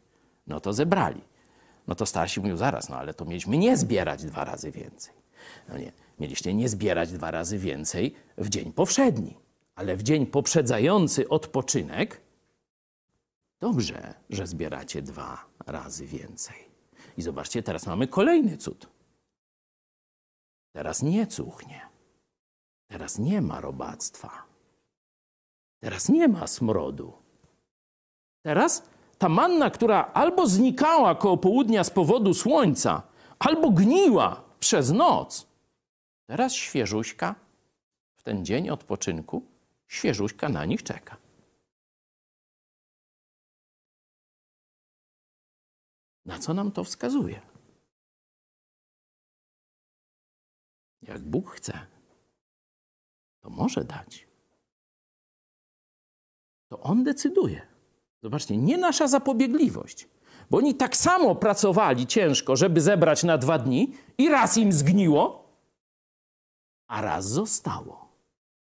[0.47, 1.21] No to zebrali.
[1.87, 5.13] No to starsi mówią, zaraz, no ale to mieliśmy nie zbierać dwa razy więcej.
[5.69, 9.37] No nie, mieliście nie zbierać dwa razy więcej w dzień powszedni,
[9.75, 12.21] ale w dzień poprzedzający odpoczynek
[13.59, 16.64] dobrze, że zbieracie dwa razy więcej.
[17.17, 18.87] I zobaczcie, teraz mamy kolejny cud.
[20.73, 21.81] Teraz nie cuchnie.
[22.87, 24.43] Teraz nie ma robactwa.
[25.79, 27.13] Teraz nie ma smrodu.
[28.41, 28.83] Teraz
[29.17, 33.01] ta manna, która albo znikała koło południa z powodu słońca,
[33.39, 35.47] albo gniła przez noc,
[36.25, 37.35] teraz świeżuśka
[38.15, 39.45] w ten dzień odpoczynku,
[39.87, 41.17] świeżuśka na nich czeka.
[46.25, 47.41] Na co nam to wskazuje?
[51.01, 51.87] Jak Bóg chce,
[53.41, 54.27] to może dać.
[56.69, 57.67] To On decyduje.
[58.23, 60.07] Zobaczcie, nie nasza zapobiegliwość,
[60.49, 65.49] bo oni tak samo pracowali ciężko, żeby zebrać na dwa dni i raz im zgniło,
[66.87, 68.05] a raz zostało.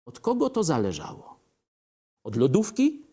[0.05, 1.39] Od kogo to zależało?
[2.23, 3.05] Od lodówki?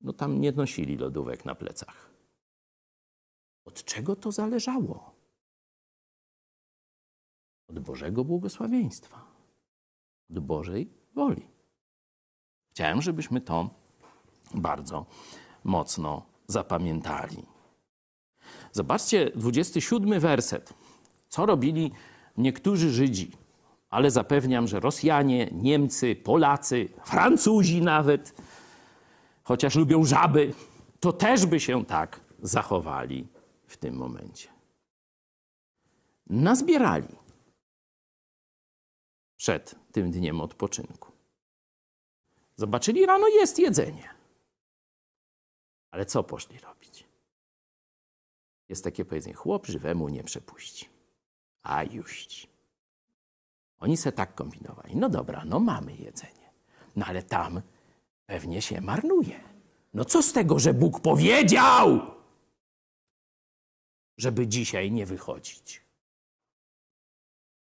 [0.00, 2.10] No tam nie nosili lodówek na plecach.
[3.64, 5.14] Od czego to zależało?
[7.68, 9.24] Od Bożego błogosławieństwa,
[10.30, 11.46] od Bożej woli.
[12.70, 13.70] Chciałem, żebyśmy to
[14.54, 15.06] bardzo
[15.64, 17.46] mocno zapamiętali.
[18.72, 20.74] Zobaczcie, 27 werset.
[21.28, 21.92] Co robili
[22.36, 23.30] niektórzy Żydzi?
[23.90, 28.34] Ale zapewniam, że Rosjanie, Niemcy, Polacy, Francuzi nawet,
[29.48, 30.54] chociaż lubią żaby,
[31.00, 33.28] to też by się tak zachowali
[33.66, 34.48] w tym momencie.
[36.26, 37.16] Nazbierali
[39.36, 41.12] przed tym dniem odpoczynku.
[42.56, 44.08] Zobaczyli, rano jest jedzenie.
[45.90, 47.04] Ale co poszli robić?
[48.68, 50.88] Jest takie powiedzenie, chłop żywemu nie przepuści.
[51.62, 52.48] A juść.
[53.78, 54.96] Oni se tak kombinowali.
[54.96, 56.50] No dobra, no mamy jedzenie.
[56.96, 57.62] No ale tam
[58.28, 59.40] pewnie się marnuje.
[59.94, 62.00] No co z tego, że Bóg powiedział,
[64.18, 65.82] żeby dzisiaj nie wychodzić?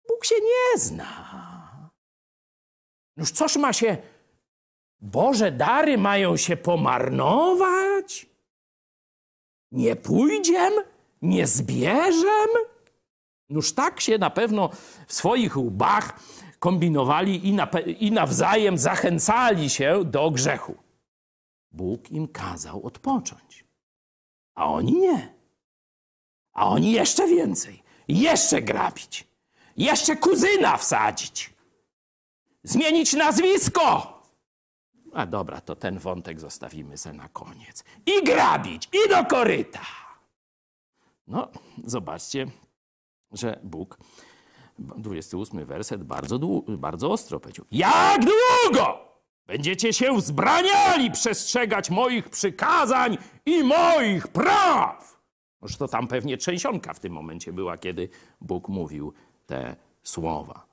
[0.08, 1.90] Bóg się nie zna.
[3.16, 3.96] Noż coż ma się
[5.00, 8.26] Boże dary mają się pomarnować?
[9.72, 10.72] Nie pójdziem?
[11.22, 12.50] Nie zbierzem?
[13.48, 14.70] Noż tak się na pewno
[15.06, 16.20] w swoich łbach
[16.58, 20.74] kombinowali i, na, i nawzajem zachęcali się do grzechu.
[21.72, 23.64] Bóg im kazał odpocząć,
[24.54, 25.34] a oni nie.
[26.52, 29.28] A oni jeszcze więcej, jeszcze grabić,
[29.76, 31.54] jeszcze kuzyna wsadzić,
[32.62, 34.16] zmienić nazwisko.
[35.12, 37.84] A dobra, to ten wątek zostawimy se na koniec.
[38.06, 39.80] I grabić, i do koryta.
[41.26, 41.48] No,
[41.84, 42.46] zobaczcie,
[43.32, 43.98] że Bóg,
[44.78, 47.64] 28 werset, bardzo, bardzo ostro powiedział.
[47.72, 48.98] Jak długo
[49.46, 55.20] będziecie się wzbraniali przestrzegać moich przykazań i moich praw?
[55.62, 58.08] Noż to tam pewnie trzęsionka w tym momencie była, kiedy
[58.40, 59.12] Bóg mówił
[59.46, 60.66] te słowa.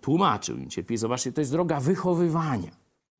[0.00, 0.98] Tłumaczył im cierpliwie.
[0.98, 2.70] Zobaczcie, to jest droga wychowywania.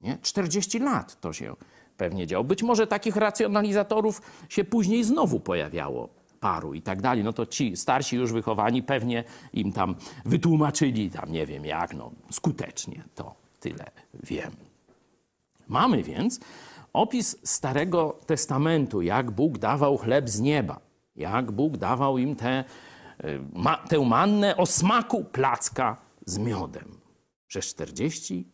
[0.01, 0.19] Nie?
[0.23, 1.57] 40 lat to się
[1.97, 2.45] pewnie działo.
[2.45, 6.09] Być może takich racjonalizatorów się później znowu pojawiało
[6.43, 7.25] paru i tak dalej.
[7.25, 12.11] No to ci starsi już wychowani pewnie im tam wytłumaczyli, tam nie wiem jak, no
[12.31, 13.85] skutecznie, to tyle
[14.23, 14.53] wiem.
[15.69, 16.41] Mamy więc
[16.93, 20.81] opis Starego Testamentu, jak Bóg dawał chleb z nieba,
[21.17, 22.65] jak Bóg dawał im tę,
[23.53, 27.01] ma, mannę o smaku placka z miodem
[27.47, 28.49] przez 40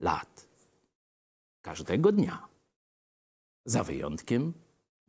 [0.00, 0.46] lat.
[1.62, 2.48] Każdego dnia.
[3.64, 4.52] za wyjątkiem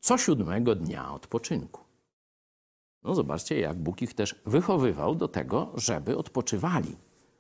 [0.02, 1.82] co siódmego dnia odpoczynku.
[3.04, 6.96] No zobaczcie, jak Bóg ich też wychowywał do tego, żeby odpoczywali.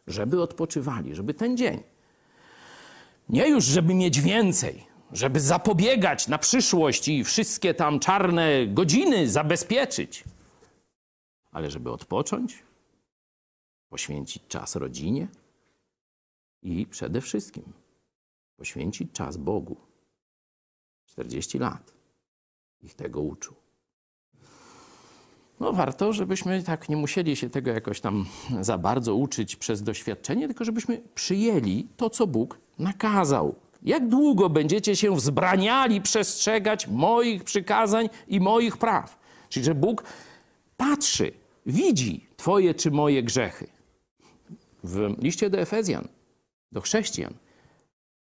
[0.07, 1.83] Żeby odpoczywali, żeby ten dzień.
[3.29, 10.23] Nie już, żeby mieć więcej, żeby zapobiegać na przyszłość i wszystkie tam czarne godziny zabezpieczyć,
[11.51, 12.63] ale żeby odpocząć,
[13.89, 15.27] poświęcić czas rodzinie
[16.61, 17.73] i przede wszystkim
[18.55, 19.77] poświęcić czas Bogu.
[21.05, 22.00] 40 lat
[22.83, 23.53] ich tego uczył.
[25.59, 28.25] No warto, żebyśmy tak nie musieli się tego jakoś tam
[28.61, 33.55] za bardzo uczyć przez doświadczenie, tylko żebyśmy przyjęli to, co Bóg nakazał.
[33.83, 39.19] Jak długo będziecie się wzbraniali przestrzegać moich przykazań i moich praw?
[39.49, 40.03] Czyli, że Bóg
[40.77, 41.31] patrzy,
[41.65, 43.67] widzi Twoje czy moje grzechy.
[44.83, 46.07] W liście do Efezjan,
[46.71, 47.33] do chrześcijan,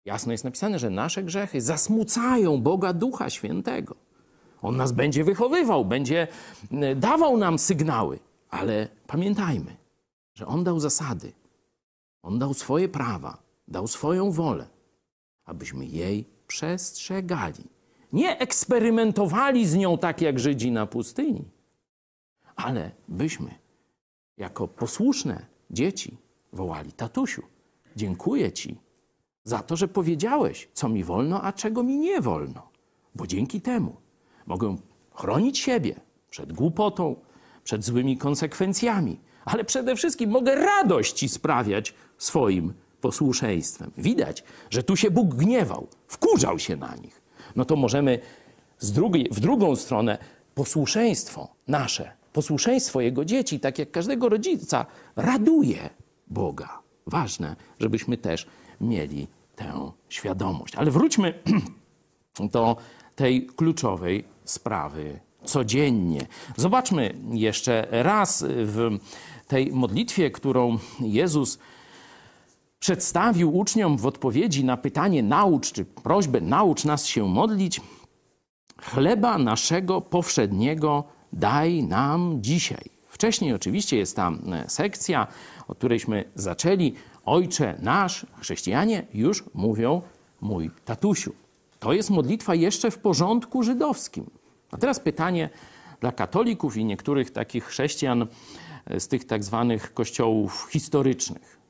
[0.05, 4.12] jasno jest napisane, że nasze grzechy zasmucają Boga Ducha Świętego.
[4.63, 6.29] On nas będzie wychowywał, będzie
[6.71, 8.19] e, dawał nam sygnały,
[8.51, 9.77] ale pamiętajmy,
[10.35, 11.33] że On dał zasady,
[12.23, 14.67] On dał swoje prawa, dał swoją wolę,
[15.45, 17.65] abyśmy jej przestrzegali.
[18.13, 21.45] Nie eksperymentowali z nią tak jak Żydzi na pustyni,
[22.57, 23.55] ale byśmy
[24.37, 26.17] jako posłuszne dzieci
[26.53, 27.43] wołali: Tatusiu,
[27.97, 28.79] dziękuję Ci
[29.45, 32.69] za to, że powiedziałeś, co mi wolno, a czego mi nie wolno,
[33.15, 34.02] bo dzięki temu
[34.47, 34.77] mogę
[35.15, 35.95] chronić siebie
[36.31, 37.17] przed głupotą,
[37.65, 43.91] przed złymi konsekwencjami, ale przede wszystkim mogę radość sprawiać swoim posłuszeństwem.
[43.99, 47.23] Widać, że tu się Bóg gniewał, wkurzał się na nich.
[47.57, 48.19] No to możemy
[48.79, 50.19] z drugiej, w drugą stronę
[50.55, 54.87] posłuszeństwo nasze, posłuszeństwo Jego dzieci, tak jak każdego rodzica,
[55.17, 55.91] raduje
[56.27, 56.79] Boga.
[57.07, 58.47] Ważne, żebyśmy też
[58.81, 59.27] mieli
[59.57, 60.77] tę świadomość.
[60.77, 61.35] Ale wróćmy
[62.53, 62.77] do
[63.17, 66.27] tej kluczowej sprawy codziennie.
[66.57, 68.99] Zobaczmy jeszcze raz w
[69.49, 71.59] tej modlitwie, którą Jezus
[72.79, 77.81] przedstawił uczniom w odpowiedzi na pytanie naucz, czy prośbę naucz nas się modlić.
[78.83, 82.85] Chleba naszego powszedniego daj nam dzisiaj.
[83.09, 85.27] Wcześniej oczywiście jest tam sekcja,
[85.69, 86.95] od którejśmy zaczęli.
[87.25, 90.03] Ojcze nasz, chrześcijanie już mówią
[90.41, 91.33] mój tatusiu.
[91.83, 94.31] To jest modlitwa jeszcze w porządku żydowskim.
[94.71, 95.51] A teraz pytanie
[96.01, 98.27] dla katolików i niektórych takich chrześcijan
[98.99, 101.61] z tych tak zwanych kościołów historycznych.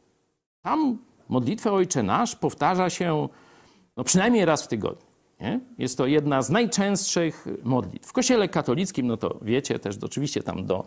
[0.63, 0.99] Tam
[1.29, 3.29] modlitwę Ojcze Nasz powtarza się
[3.97, 5.07] no przynajmniej raz w tygodniu.
[5.41, 5.61] Nie?
[5.79, 8.09] Jest to jedna z najczęstszych modlitw.
[8.09, 10.85] W kościele katolickim, no to wiecie też, oczywiście tam do,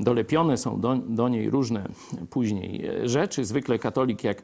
[0.00, 1.88] dolepione są do, do niej różne
[2.30, 3.44] później rzeczy.
[3.44, 4.42] Zwykle katolik jak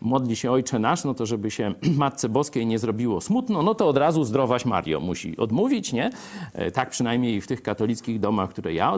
[0.00, 3.88] modli się Ojcze Nasz, no to żeby się Matce Boskiej nie zrobiło smutno, no to
[3.88, 6.10] od razu zdrowaś Mario musi odmówić, nie?
[6.52, 8.92] E, tak przynajmniej w tych katolickich domach, które ja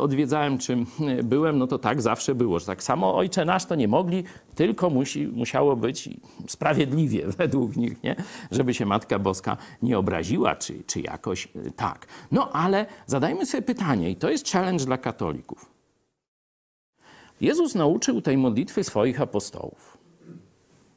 [0.00, 0.76] odwiedzałem, czy
[1.24, 4.24] byłem, no to tak zawsze było, że tak samo Ojcze Nasz to nie mogli,
[4.54, 6.08] tylko musi, musiało być
[6.46, 8.16] sprawiedliwie według nich, nie?
[8.50, 12.06] Żeby się Matka Boska nie obraziła, czy, czy jakoś e, tak.
[12.32, 15.78] No ale zadajmy sobie pytanie, i to jest challenge dla katolików.
[17.40, 19.97] Jezus nauczył tej modlitwy swoich apostołów.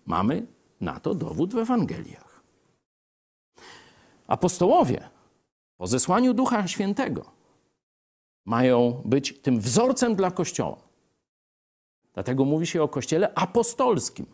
[0.05, 0.45] Mamy
[0.81, 2.41] na to dowód w Ewangeliach.
[4.27, 5.09] Apostołowie
[5.77, 7.25] po zesłaniu Ducha Świętego
[8.45, 10.77] mają być tym wzorcem dla Kościoła.
[12.13, 14.25] Dlatego mówi się o Kościele apostolskim.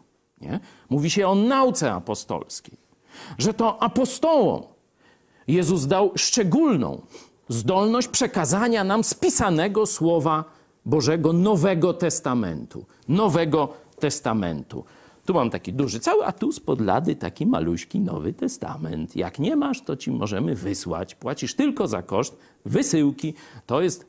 [0.41, 0.59] Nie?
[0.89, 2.78] Mówi się o nauce apostolskiej.
[3.38, 4.63] Że to apostołom
[5.47, 7.01] Jezus dał szczególną
[7.49, 10.43] zdolność przekazania nam spisanego Słowa
[10.86, 12.86] Bożego Nowego Testamentu.
[13.07, 14.84] Nowego Testamentu.
[15.28, 19.15] Tu mam taki duży cały, a tu spod lady taki maluśki Nowy Testament.
[19.15, 21.15] Jak nie masz, to ci możemy wysłać.
[21.15, 23.34] Płacisz tylko za koszt wysyłki.
[23.65, 24.07] To jest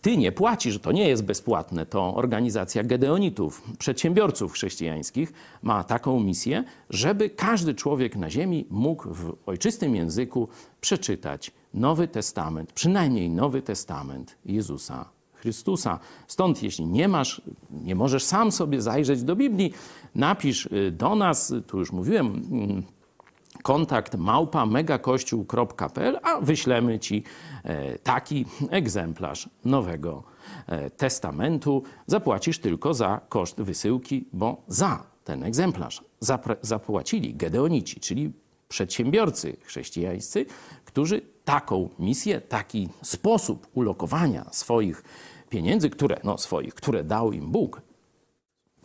[0.00, 1.86] ty nie płacisz, to nie jest bezpłatne.
[1.86, 9.36] To organizacja Gedeonitów, przedsiębiorców chrześcijańskich, ma taką misję, żeby każdy człowiek na ziemi mógł w
[9.46, 10.48] ojczystym języku
[10.80, 15.13] przeczytać Nowy Testament, przynajmniej Nowy Testament Jezusa
[15.44, 15.98] Chrystusa.
[16.28, 19.72] Stąd, jeśli nie masz, nie możesz sam sobie zajrzeć do Biblii,
[20.14, 22.82] napisz y, do nas, tu już mówiłem, mm,
[23.62, 27.22] kontakt małpa megakościół.pl, a wyślemy Ci
[27.64, 30.22] e, taki egzemplarz Nowego
[30.66, 31.82] e, Testamentu.
[32.06, 36.04] Zapłacisz tylko za koszt wysyłki, bo za ten egzemplarz
[36.62, 38.32] zapłacili Gedeonici, czyli
[38.68, 40.46] przedsiębiorcy chrześcijańscy,
[40.84, 45.02] którzy taką misję, taki sposób ulokowania swoich
[45.50, 47.82] pieniędzy, które, no swoich, które dał im Bóg,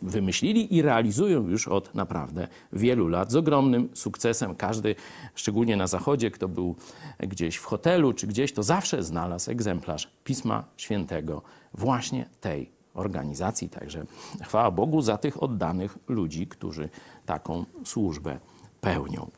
[0.02, 4.54] wymyślili i realizują już od naprawdę wielu lat z ogromnym sukcesem.
[4.54, 4.94] Każdy,
[5.34, 6.76] szczególnie na zachodzie, kto był
[7.18, 11.42] gdzieś w hotelu czy gdzieś, to zawsze znalazł egzemplarz Pisma Świętego
[11.74, 13.68] właśnie tej organizacji.
[13.68, 14.04] Także
[14.42, 16.88] chwała Bogu za tych oddanych ludzi, którzy
[17.26, 18.38] taką służbę
[18.80, 19.30] pełnią.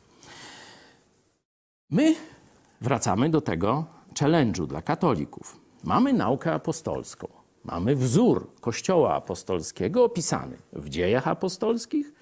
[1.89, 2.15] My
[2.81, 3.85] wracamy do tego
[4.19, 5.62] challenge'u dla katolików.
[5.83, 7.27] Mamy naukę apostolską.
[7.63, 12.13] Mamy wzór Kościoła apostolskiego opisany w dziejach apostolskich,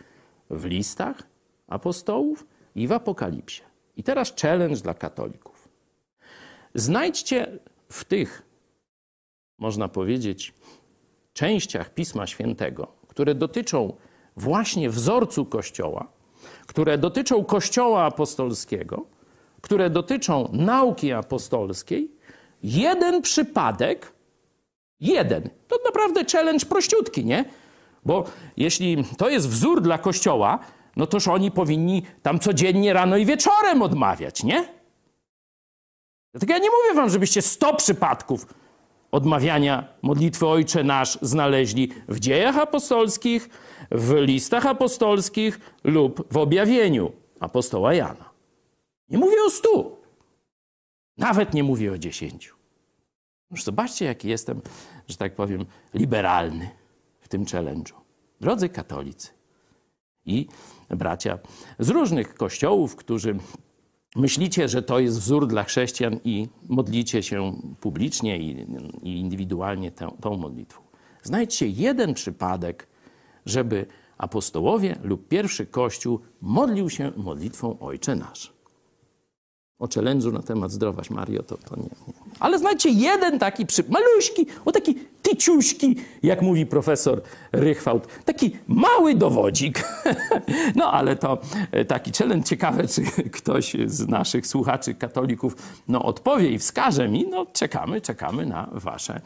[0.49, 1.23] w listach
[1.67, 2.45] apostołów
[2.75, 3.61] i w Apokalipsie.
[3.97, 5.67] I teraz challenge dla katolików.
[6.75, 7.59] Znajdźcie
[7.89, 8.43] w tych,
[9.59, 10.53] można powiedzieć,
[11.33, 13.93] częściach Pisma Świętego, które dotyczą
[14.37, 16.07] właśnie wzorcu Kościoła,
[16.67, 19.05] które dotyczą Kościoła apostolskiego,
[19.61, 22.11] które dotyczą nauki apostolskiej,
[22.63, 24.13] jeden przypadek,
[24.99, 27.45] jeden, to naprawdę challenge prościutki, nie?
[28.05, 28.23] Bo
[28.57, 30.59] jeśli to jest wzór dla Kościoła,
[30.95, 34.67] no toż oni powinni tam codziennie rano i wieczorem odmawiać, nie?
[36.33, 38.45] Dlatego ja nie mówię wam, żebyście sto przypadków
[39.11, 43.49] odmawiania modlitwy Ojcze Nasz znaleźli w dziejach apostolskich,
[43.91, 48.29] w listach apostolskich lub w objawieniu apostoła Jana.
[49.09, 50.00] Nie mówię o stu.
[51.21, 52.55] Nawet nie mówię o dziesięciu.
[53.51, 54.61] Już zobaczcie, jaki jestem,
[55.07, 56.69] że tak powiem, liberalny
[57.19, 57.93] w tym challenge'u.
[58.41, 59.29] Drodzy katolicy
[60.25, 60.47] i
[60.89, 61.39] bracia
[61.79, 63.37] z różnych kościołów, którzy
[64.15, 68.67] myślicie, że to jest wzór dla chrześcijan i modlicie się publicznie i,
[69.03, 70.81] i indywidualnie tę, tą modlitwą.
[71.23, 72.87] Znajdźcie jeden przypadek,
[73.45, 73.85] żeby
[74.17, 78.60] apostołowie lub pierwszy kościół modlił się modlitwą Ojcze Nasz
[79.81, 82.13] o challenge'u na temat zdrowaś Mario, to, to nie, nie.
[82.39, 83.83] Ale znajdźcie jeden taki przy...
[83.89, 87.21] maluśki, o taki tyciuśki, jak mówi profesor
[87.51, 88.07] Rychwałt.
[88.25, 89.83] Taki mały dowodzik.
[90.75, 91.37] no ale to
[91.71, 92.47] e, taki challenge.
[92.47, 93.01] Ciekawe, czy
[93.31, 95.55] ktoś z naszych słuchaczy katolików
[95.87, 97.27] no, odpowie i wskaże mi.
[97.29, 99.21] No czekamy, czekamy na wasze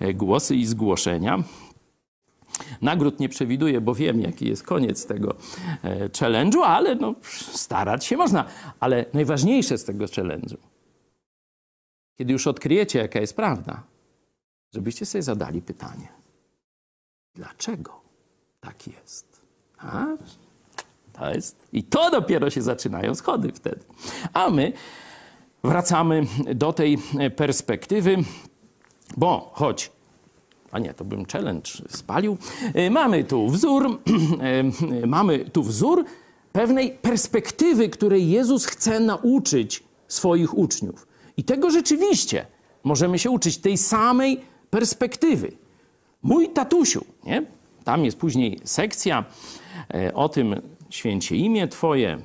[0.00, 1.42] e, głosy i zgłoszenia.
[2.82, 5.34] Nagród nie przewiduję, bo wiem, jaki jest koniec tego
[5.82, 7.14] e, challenge'u, ale no,
[7.52, 8.44] starać się można.
[8.80, 10.56] Ale najważniejsze z tego challenge'u,
[12.18, 13.82] kiedy już odkryjecie, jaka jest prawda,
[14.74, 16.08] żebyście sobie zadali pytanie:
[17.34, 18.00] dlaczego
[18.60, 19.40] tak jest?
[19.78, 20.06] A?
[21.12, 21.68] To jest.
[21.72, 23.80] I to dopiero się zaczynają schody wtedy.
[24.32, 24.72] A my
[25.64, 26.98] wracamy do tej
[27.36, 28.16] perspektywy,
[29.16, 29.92] bo choć
[30.76, 32.36] a nie, to bym challenge spalił.
[32.74, 33.86] E, mamy tu wzór,
[35.02, 36.04] e, mamy tu wzór
[36.52, 41.06] pewnej perspektywy, której Jezus chce nauczyć swoich uczniów.
[41.36, 42.46] I tego rzeczywiście
[42.84, 45.52] możemy się uczyć, tej samej perspektywy.
[46.22, 47.46] Mój tatusiu, nie?
[47.84, 49.24] Tam jest później sekcja
[49.94, 52.18] e, o tym święcie imię Twoje,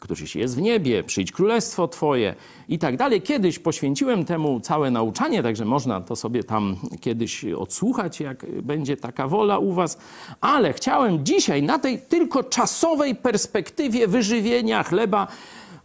[0.00, 2.34] któryś jest w niebie, przyjdź królestwo Twoje
[2.68, 3.22] i tak dalej.
[3.22, 9.28] Kiedyś poświęciłem temu całe nauczanie, także można to sobie tam kiedyś odsłuchać, jak będzie taka
[9.28, 9.98] wola u Was.
[10.40, 15.26] Ale chciałem dzisiaj na tej tylko czasowej perspektywie wyżywienia chleba,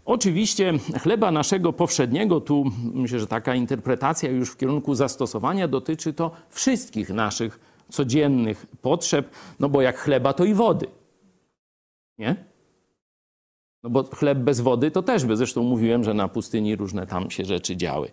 [0.05, 6.31] Oczywiście chleba naszego powszedniego, tu myślę, że taka interpretacja już w kierunku zastosowania dotyczy to
[6.49, 7.59] wszystkich naszych
[7.89, 10.87] codziennych potrzeb, no bo jak chleba, to i wody.
[12.17, 12.54] Nie?
[13.85, 15.37] No bo chleb bez wody to też by.
[15.37, 18.09] Zresztą mówiłem, że na pustyni różne tam się rzeczy działy.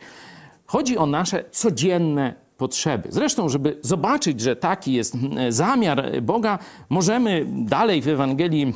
[0.66, 3.08] Chodzi o nasze codzienne potrzeby.
[3.12, 5.16] Zresztą, żeby zobaczyć, że taki jest
[5.48, 6.58] zamiar Boga,
[6.88, 8.74] możemy dalej w Ewangelii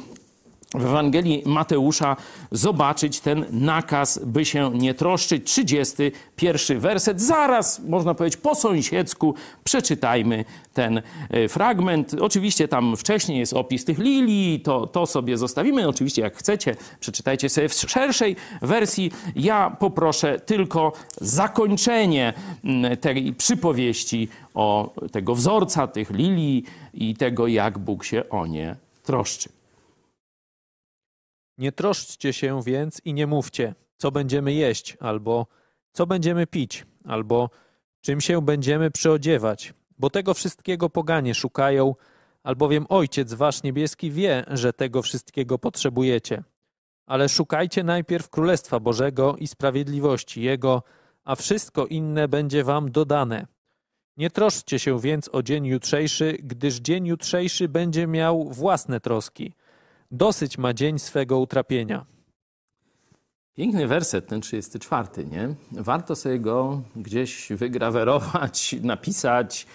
[0.77, 2.17] w Ewangelii Mateusza
[2.51, 5.45] zobaczyć ten nakaz, by się nie troszczyć.
[5.45, 7.21] 31 werset.
[7.21, 12.15] Zaraz, można powiedzieć, po sąsiedzku przeczytajmy ten e, fragment.
[12.21, 15.89] Oczywiście tam wcześniej jest opis tych lilii, to, to sobie zostawimy.
[15.89, 19.13] Oczywiście, jak chcecie, przeczytajcie sobie w szerszej wersji.
[19.37, 22.33] Ja poproszę tylko zakończenie
[22.65, 26.65] mm, tej przypowieści o tego wzorca tych lilii
[26.95, 29.49] i tego, jak Bóg się o nie troszczy.
[31.59, 35.47] Nie troszczcie się więc i nie mówcie, co będziemy jeść, albo
[35.93, 37.51] co będziemy pić, albo
[38.01, 41.95] czym się będziemy przyodziewać, bo tego wszystkiego poganie szukają,
[42.43, 46.43] albowiem Ojciec Wasz Niebieski wie, że tego wszystkiego potrzebujecie.
[47.07, 50.83] Ale szukajcie najpierw Królestwa Bożego i sprawiedliwości Jego,
[51.25, 53.47] a wszystko inne będzie Wam dodane.
[54.17, 59.53] Nie troszczcie się więc o dzień jutrzejszy, gdyż dzień jutrzejszy będzie miał własne troski–
[60.11, 62.07] Dosyć ma dzień swego utrapienia.
[63.55, 65.55] Piękny werset, ten 34, nie?
[65.73, 69.67] Warto sobie go gdzieś wygrawerować, napisać,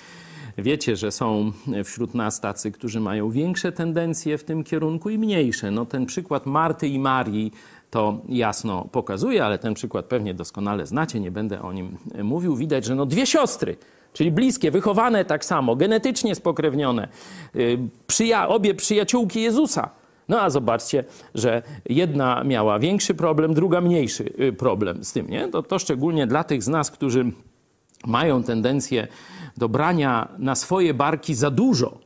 [0.58, 1.52] Wiecie, że są
[1.84, 5.72] wśród nas tacy, którzy mają większe tendencje w tym kierunku i mniejsze.
[5.72, 7.52] No, ten przykład Marty i Marii
[7.90, 12.56] to jasno pokazuje, ale ten przykład pewnie doskonale znacie, nie będę o nim mówił.
[12.56, 13.78] Widać, że no dwie siostry,
[14.14, 17.08] czyli bliskie, wychowane tak samo, genetycznie spokrewnione,
[17.56, 17.78] y,
[18.08, 20.01] przyja obie przyjaciółki Jezusa.
[20.30, 21.04] No a zobaczcie,
[21.36, 25.30] że jedna miała większy problem, druga mniejszy y, problem z tym.
[25.30, 25.48] Nie?
[25.48, 27.32] To, to szczególnie dla tych z nas, którzy
[28.06, 29.08] mają tendencję
[29.58, 31.98] do brania na swoje barki za dużo.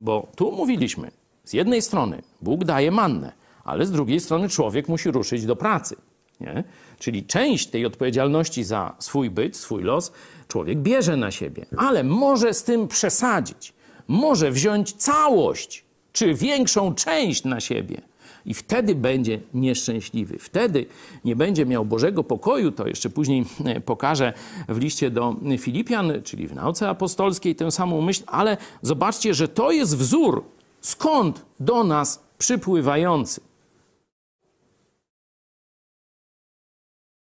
[0.00, 1.10] Bo tu mówiliśmy,
[1.44, 3.32] z jednej strony Bóg daje mannę,
[3.64, 5.96] ale z drugiej strony człowiek musi ruszyć do pracy.
[6.40, 6.64] Nie?
[6.98, 10.12] Czyli część tej odpowiedzialności za swój byt, swój los,
[10.48, 13.74] człowiek bierze na siebie, ale może z tym przesadzić,
[14.08, 18.02] może wziąć całość czy większą część na siebie.
[18.46, 20.38] I wtedy będzie nieszczęśliwy.
[20.38, 20.86] Wtedy
[21.24, 22.72] nie będzie miał Bożego pokoju.
[22.72, 24.32] To jeszcze później e, pokażę
[24.68, 28.22] w liście do Filipian, czyli w nauce apostolskiej, tę samą myśl.
[28.26, 30.44] Ale zobaczcie, że to jest wzór,
[30.80, 33.40] skąd do nas przypływający.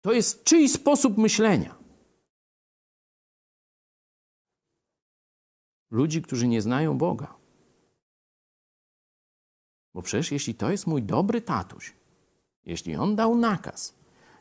[0.01, 1.75] To jest czyjś sposób myślenia.
[5.91, 7.38] Ludzi, którzy nie znają Boga.
[9.93, 11.93] Bo przecież jeśli to jest mój dobry tatuś,
[12.65, 13.95] jeśli on dał nakaz,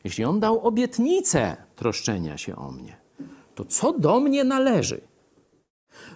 [0.05, 2.97] jeśli on dał obietnicę troszczenia się o mnie,
[3.55, 5.01] to co do mnie należy?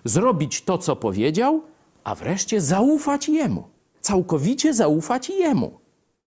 [0.04, 1.62] Zrobić to, co powiedział,
[2.04, 3.68] a wreszcie zaufać jemu.
[4.00, 5.80] Całkowicie zaufać jemu.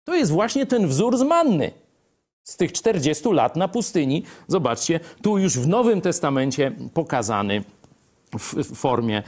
[0.04, 1.70] To jest właśnie ten wzór z manny.
[2.42, 7.64] Z tych 40 lat na pustyni, zobaczcie, tu już w Nowym Testamencie pokazany
[8.38, 9.22] w formie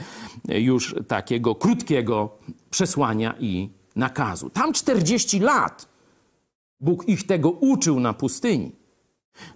[0.49, 2.29] już takiego krótkiego
[2.69, 4.49] przesłania i nakazu.
[4.49, 5.87] Tam 40 lat
[6.79, 8.71] Bóg ich tego uczył na pustyni.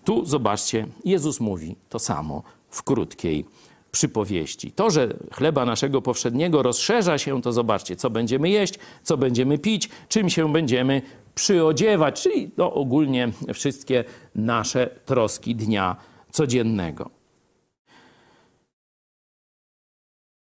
[0.03, 3.45] Tu zobaczcie, Jezus mówi to samo w krótkiej
[3.91, 4.71] przypowieści.
[4.71, 8.73] To, że chleba naszego powszedniego rozszerza się, to zobaczcie, co będziemy jeść,
[9.03, 11.01] co będziemy pić, czym się będziemy
[11.35, 14.03] przyodziewać, czyli to ogólnie wszystkie
[14.35, 15.95] nasze troski dnia
[16.31, 17.20] codziennego.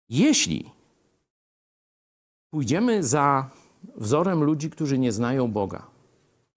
[0.09, 0.71] Jeśli
[2.49, 3.49] pójdziemy za
[3.95, 5.87] wzorem ludzi, którzy nie znają Boga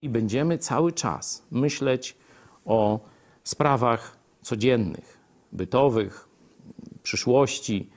[0.01, 2.17] i będziemy cały czas myśleć
[2.65, 2.99] o
[3.43, 5.17] sprawach codziennych,
[5.51, 6.29] bytowych,
[7.03, 7.89] przyszłości,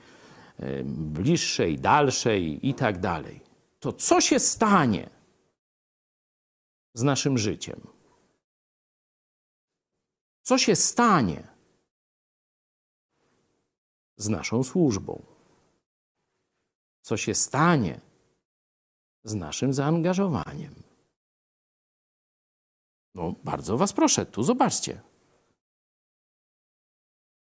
[0.85, 3.41] bliższej, dalszej i tak dalej,
[3.79, 5.09] to co się stanie
[6.93, 7.87] z naszym życiem?
[10.41, 11.47] Co się stanie
[14.17, 15.32] z naszą służbą?
[17.03, 17.99] Co się stanie
[19.23, 20.73] z naszym zaangażowaniem.
[23.15, 25.01] No, bardzo Was proszę, tu zobaczcie.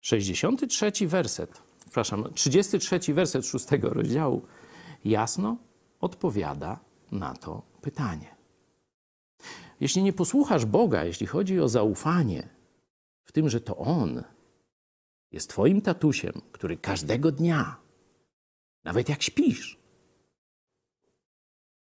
[0.01, 4.46] 63 werset, przepraszam, 33 werset 6 rozdziału
[5.05, 5.57] jasno
[6.01, 6.80] odpowiada
[7.12, 8.36] na to pytanie.
[9.80, 12.49] Jeśli nie posłuchasz Boga, jeśli chodzi o zaufanie
[13.24, 14.22] w tym, że to On
[15.32, 17.88] jest Twoim tatusiem, który każdego dnia
[18.89, 19.78] nawet jak śpisz,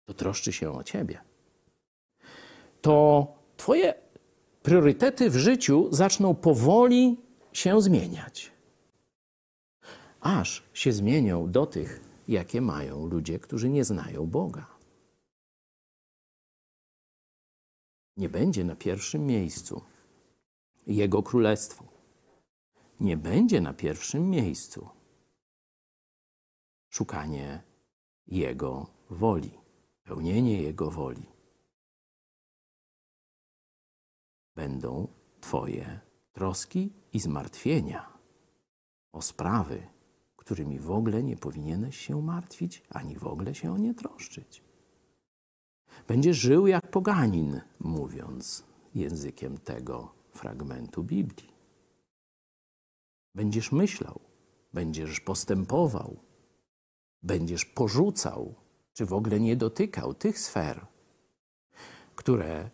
[0.05, 1.21] to troszczy się o ciebie.
[2.81, 3.27] To
[3.57, 3.95] twoje
[4.63, 7.17] priorytety w życiu zaczną powoli
[7.53, 8.53] się zmieniać.
[10.21, 14.67] Aż się zmienią do tych, jakie mają ludzie, którzy nie znają Boga.
[18.17, 19.83] Nie będzie na pierwszym miejscu
[20.87, 21.85] Jego królestwo.
[23.01, 24.89] Nie będzie na pierwszym miejscu
[26.95, 27.63] szukanie
[28.27, 29.51] Jego woli,
[30.05, 31.27] pełnienie Jego woli.
[34.55, 35.09] Będą
[35.41, 36.01] Twoje
[36.33, 38.19] troski i zmartwienia
[39.13, 39.87] o sprawy,
[40.37, 44.63] którymi w ogóle nie powinieneś się martwić, ani w ogóle się o nie troszczyć.
[46.09, 48.65] Będziesz żył jak poganin, mówiąc
[48.95, 51.53] językiem tego fragmentu Biblii.
[53.35, 54.21] Będziesz myślał,
[54.73, 56.17] będziesz postępował,
[57.25, 58.55] będziesz porzucał,
[58.95, 60.87] czy w ogóle nie dotykał tych sfer,
[62.15, 62.71] które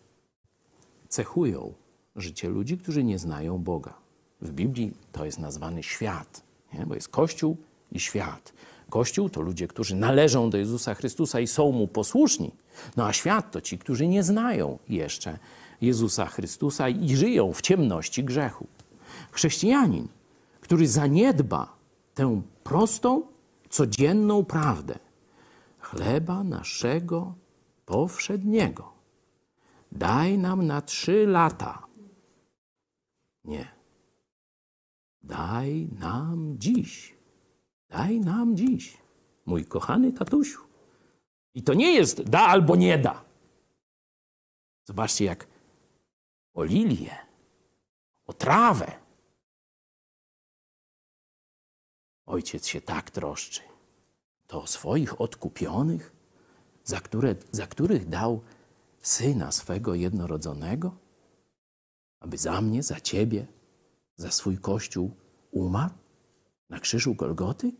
[1.09, 1.73] cechują
[2.15, 3.93] życie ludzi, którzy nie znają Boga.
[4.41, 6.43] W Biblii to jest nazwany świat,
[6.73, 6.85] nie?
[6.85, 7.57] bo jest Kościół
[7.91, 8.53] i świat.
[8.89, 12.51] Kościół to ludzie, którzy należą do Jezusa Chrystusa i są mu posłuszni,
[12.97, 15.39] no a świat to ci, którzy nie znają jeszcze
[15.81, 18.67] Jezusa Chrystusa i żyją w ciemności grzechu.
[19.31, 20.07] Chrześcijanin,
[20.61, 21.75] który zaniedba
[22.13, 23.30] tę prostą,
[23.71, 24.99] codzienną prawdę.
[25.79, 27.35] Chleba naszego
[27.85, 28.93] powszedniego.
[29.91, 31.87] Daj nam na trzy lata.
[33.43, 33.67] Nie.
[35.23, 37.21] Daj nam dziś
[37.91, 38.97] Daj nam dziś,
[39.45, 40.61] mój kochany tatusiu.
[41.53, 43.23] I to nie jest da albo nie da.
[44.87, 45.47] Zobaczcie, jak
[46.53, 47.15] o lilię,
[48.25, 49.00] o trawę.
[52.25, 53.61] Ojciec się tak troszczy.
[54.47, 56.11] To o swoich odkupionych,
[56.83, 58.41] za, które, za których dał
[59.01, 60.91] syna swego jednorodzonego,
[62.19, 63.47] aby za mnie, za ciebie,
[64.17, 65.11] za swój kościół
[65.51, 65.93] umarł
[66.69, 67.71] na krzyżu Golgoty?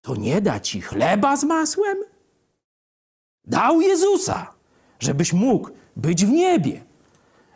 [0.00, 1.98] To nie da ci chleba z masłem?
[3.44, 4.54] Dał Jezusa,
[4.98, 6.84] żebyś mógł być w niebie,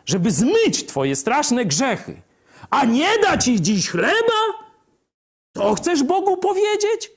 [0.05, 2.21] żeby zmyć twoje straszne grzechy.
[2.69, 4.41] A nie da ci dziś chleba?
[5.61, 7.11] To chcesz Bogu powiedzieć?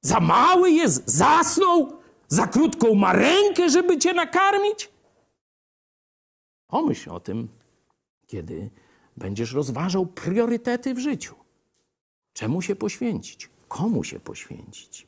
[0.00, 1.92] Za mały jest, zasnął,
[2.28, 4.90] za krótką ma rękę, żeby cię nakarmić?
[6.66, 7.48] Pomyśl o tym,
[8.26, 8.70] kiedy
[9.16, 11.34] będziesz rozważał priorytety w życiu.
[12.32, 13.50] Czemu się poświęcić?
[13.68, 15.06] Komu się poświęcić?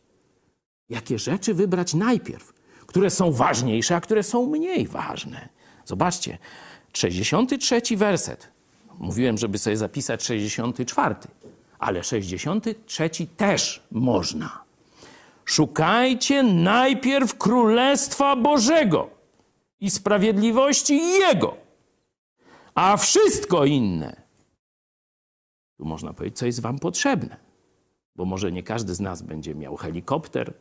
[0.88, 2.52] Jakie rzeczy wybrać najpierw,
[2.86, 5.48] które są ważniejsze, a które są mniej ważne?
[5.84, 6.38] Zobaczcie,
[6.92, 8.48] 63 werset.
[8.98, 11.14] Mówiłem, żeby sobie zapisać 64,
[11.80, 14.64] ale 63 też można.
[15.44, 19.10] Szukajcie najpierw Królestwa Bożego
[19.80, 21.56] i sprawiedliwości Jego,
[22.74, 24.22] a wszystko inne.
[25.76, 27.36] Tu można powiedzieć, co jest Wam potrzebne,
[28.16, 30.54] bo może nie każdy z nas będzie miał helikopter,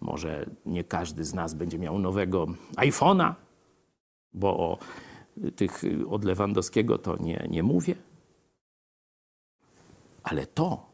[0.00, 2.46] może nie każdy z nas będzie miał nowego
[2.76, 3.34] iPhone'a,
[4.32, 4.78] bo o
[5.56, 7.94] tych od Lewandowskiego to nie, nie mówię.
[10.24, 10.90] Ale to,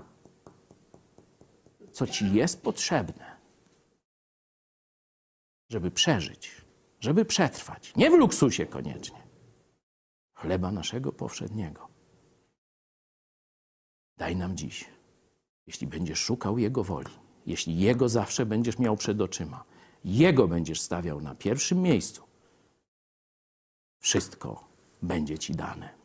[1.92, 3.36] co ci jest potrzebne,
[5.68, 6.64] żeby przeżyć,
[7.00, 9.22] żeby przetrwać, nie w luksusie koniecznie,
[10.34, 11.88] chleba naszego powszedniego.
[14.16, 14.84] Daj nam dziś,
[15.66, 17.14] jeśli będziesz szukał Jego woli,
[17.46, 19.64] jeśli Jego zawsze będziesz miał przed oczyma,
[20.04, 22.22] Jego będziesz stawiał na pierwszym miejscu,
[23.98, 24.68] wszystko
[25.02, 25.99] będzie ci dane.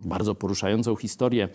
[0.00, 1.48] Bardzo poruszającą historię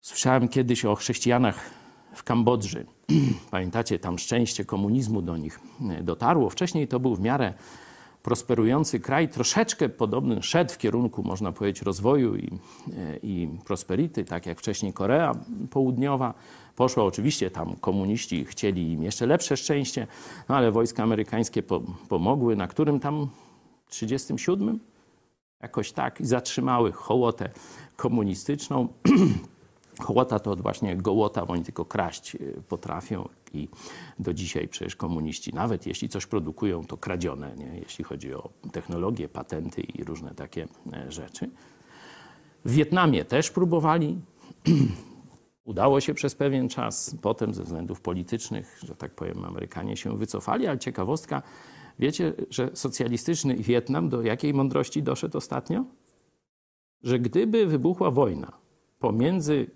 [0.00, 1.70] słyszałem kiedyś o chrześcijanach
[2.14, 2.86] w Kambodży.
[3.50, 5.60] Pamiętacie, tam szczęście komunizmu do nich
[6.02, 6.50] dotarło.
[6.50, 7.54] Wcześniej to był w miarę
[8.22, 12.58] prosperujący kraj, troszeczkę podobny, szedł w kierunku, można powiedzieć, rozwoju i,
[13.22, 15.32] i prosperity, tak jak wcześniej Korea
[15.70, 16.34] Południowa
[16.76, 17.04] poszła.
[17.04, 20.06] Oczywiście tam komuniści chcieli im jeszcze lepsze szczęście,
[20.48, 23.28] no ale wojska amerykańskie po, pomogły, na którym tam
[23.88, 24.80] 37?
[25.64, 27.48] Jakoś tak i zatrzymały hołotę
[27.96, 28.88] komunistyczną.
[30.06, 33.68] Hołota to właśnie gołota, bo oni tylko kraść y, potrafią i
[34.18, 37.78] do dzisiaj przecież komuniści, nawet jeśli coś produkują, to kradzione, nie?
[37.78, 41.50] jeśli chodzi o technologię, patenty i różne takie e, rzeczy.
[42.64, 44.18] W Wietnamie też próbowali.
[45.64, 50.66] Udało się przez pewien czas, potem ze względów politycznych, że tak powiem, Amerykanie się wycofali,
[50.66, 51.42] ale ciekawostka,
[51.98, 55.84] wiecie, że socjalistyczny Wietnam do jakiej mądrości doszedł ostatnio?
[57.02, 58.52] Że gdyby wybuchła wojna
[58.98, 59.70] pomiędzy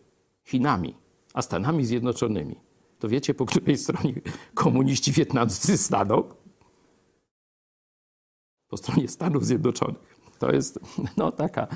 [0.44, 0.94] Chinami
[1.34, 2.56] a Stanami Zjednoczonymi,
[2.98, 4.14] to wiecie, po której stronie
[4.54, 6.22] komuniści wietnamscy staną?
[8.68, 10.18] Po stronie Stanów Zjednoczonych.
[10.38, 10.80] To jest
[11.16, 11.66] no, taka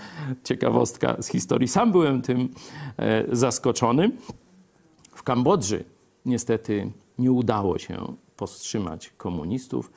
[0.44, 1.68] ciekawostka z historii.
[1.68, 2.48] Sam byłem tym
[2.96, 4.10] e, zaskoczony.
[5.14, 5.84] W Kambodży
[6.24, 9.92] niestety nie udało się powstrzymać komunistów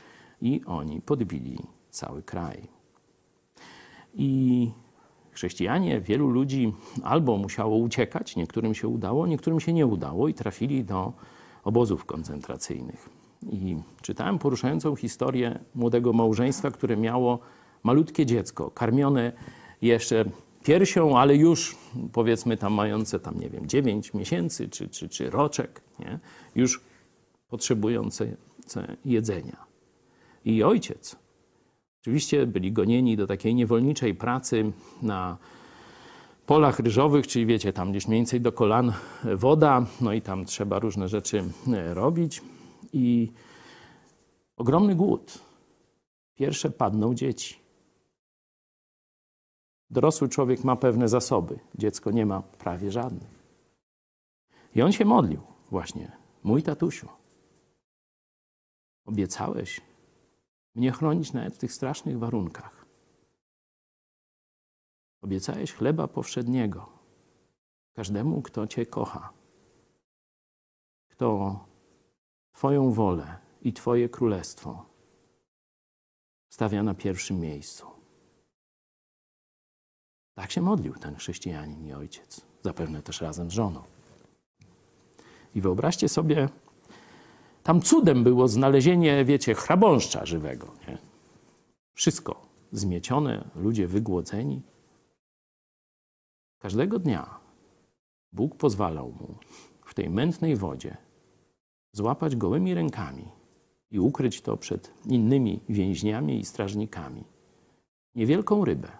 [0.45, 1.57] i oni podbili
[1.89, 2.67] cały kraj.
[4.13, 4.71] I
[5.31, 6.73] chrześcijanie, wielu ludzi
[7.03, 11.13] albo musiało uciekać, niektórym się udało, niektórym się nie udało i trafili do
[11.63, 13.09] obozów koncentracyjnych.
[13.51, 17.39] I czytałem poruszającą historię młodego małżeństwa, które miało
[17.83, 19.31] malutkie dziecko, karmione
[19.81, 20.25] jeszcze
[20.63, 21.77] piersią, ale już
[22.13, 26.19] powiedzmy tam mające tam, nie wiem, 9 miesięcy czy, czy, czy roczek, nie?
[26.55, 26.81] już
[27.49, 28.37] potrzebujące
[29.05, 29.64] jedzenia.
[30.45, 31.25] I ojciec
[32.05, 34.71] Oczywiście byli gonieni do takiej niewolniczej pracy
[35.01, 35.37] na
[36.45, 38.93] polach ryżowych, czyli wiecie, tam gdzieś mniej więcej do kolan
[39.35, 41.43] woda, no i tam trzeba różne rzeczy
[41.73, 42.41] e, robić.
[42.93, 43.31] I
[44.57, 45.39] ogromny głód.
[46.35, 47.55] Pierwsze padną dzieci.
[49.89, 53.29] Dorosły człowiek ma pewne zasoby, dziecko nie ma prawie żadnych.
[54.75, 55.41] I on się modlił
[55.71, 56.11] właśnie.
[56.43, 57.07] Mój tatusiu,
[59.05, 59.81] obiecałeś,
[60.75, 62.85] mnie chronić nawet w tych strasznych warunkach.
[65.21, 66.89] Obiecałeś chleba powszedniego
[67.93, 69.33] każdemu, kto Cię kocha,
[71.11, 71.59] kto
[72.53, 74.85] Twoją wolę i Twoje królestwo
[76.49, 77.85] stawia na pierwszym miejscu.
[80.33, 82.45] Tak się modlił ten chrześcijanin i ojciec.
[82.63, 83.83] zapewne też razem z żoną.
[85.55, 86.49] I wyobraźcie sobie,
[87.65, 90.67] tam cudem było znalezienie, wiecie, chrabąszcza żywego.
[90.87, 90.97] Nie?
[91.93, 92.41] Wszystko
[92.71, 94.61] zmiecione, ludzie wygłodzeni.
[96.59, 97.39] Każdego dnia
[98.31, 99.35] Bóg pozwalał mu
[99.85, 100.97] w tej mętnej wodzie
[101.91, 103.31] złapać gołymi rękami
[103.91, 107.23] i ukryć to przed innymi więźniami i strażnikami.
[108.15, 108.91] Niewielką rybę,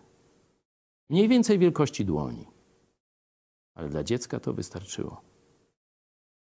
[1.09, 2.47] mniej więcej wielkości dłoni,
[3.76, 5.22] ale dla dziecka to wystarczyło.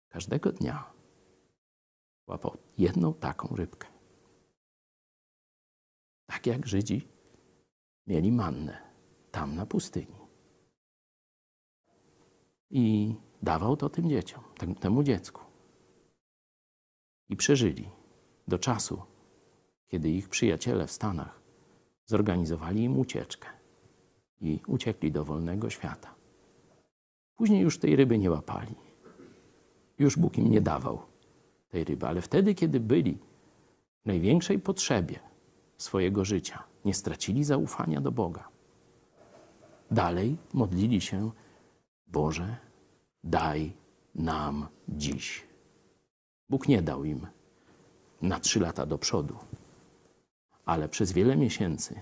[0.08, 0.95] Każdego dnia
[2.26, 3.88] łapał jedną taką rybkę.
[6.26, 7.08] Tak jak Żydzi
[8.06, 8.82] mieli mannę
[9.30, 10.16] tam na pustyni.
[12.70, 15.42] I dawał to tym dzieciom, tem- temu dziecku.
[17.28, 17.90] I przeżyli
[18.48, 19.02] do czasu,
[19.88, 21.40] kiedy ich przyjaciele w Stanach
[22.04, 23.48] zorganizowali im ucieczkę
[24.40, 26.14] i uciekli do wolnego świata.
[27.36, 28.74] Później już tej ryby nie łapali.
[29.98, 31.02] Już Bóg im nie dawał
[31.68, 33.18] tej ryby, ale wtedy, kiedy byli
[34.04, 35.20] w największej potrzebie
[35.76, 38.48] swojego życia, nie stracili zaufania do Boga.
[39.90, 41.30] Dalej modlili się:
[42.06, 42.56] Boże,
[43.24, 43.72] daj
[44.14, 45.46] nam dziś.
[46.48, 47.26] Bóg nie dał im
[48.22, 49.38] na trzy lata do przodu,
[50.64, 52.00] ale przez wiele miesięcy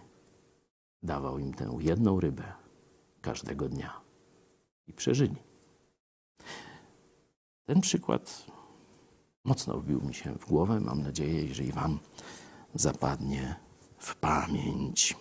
[1.03, 2.53] dawał im tę jedną rybę
[3.21, 4.01] każdego dnia
[4.87, 5.37] i przeżyli.
[7.65, 8.47] Ten przykład
[9.45, 10.81] mocno wbił mi się w głowę.
[10.81, 11.99] Mam nadzieję, że i Wam
[12.75, 13.57] zapadnie
[13.99, 15.17] w pamięć.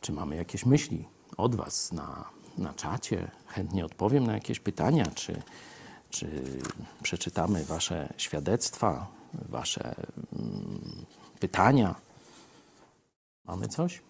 [0.00, 2.24] Czy mamy jakieś myśli od Was na,
[2.58, 3.30] na czacie?
[3.46, 5.42] Chętnie odpowiem na jakieś pytania, czy,
[6.10, 6.42] czy
[7.02, 9.94] przeczytamy Wasze świadectwa, Wasze
[10.32, 11.04] mm,
[11.40, 11.94] pytania.
[13.44, 14.02] Mamy coś?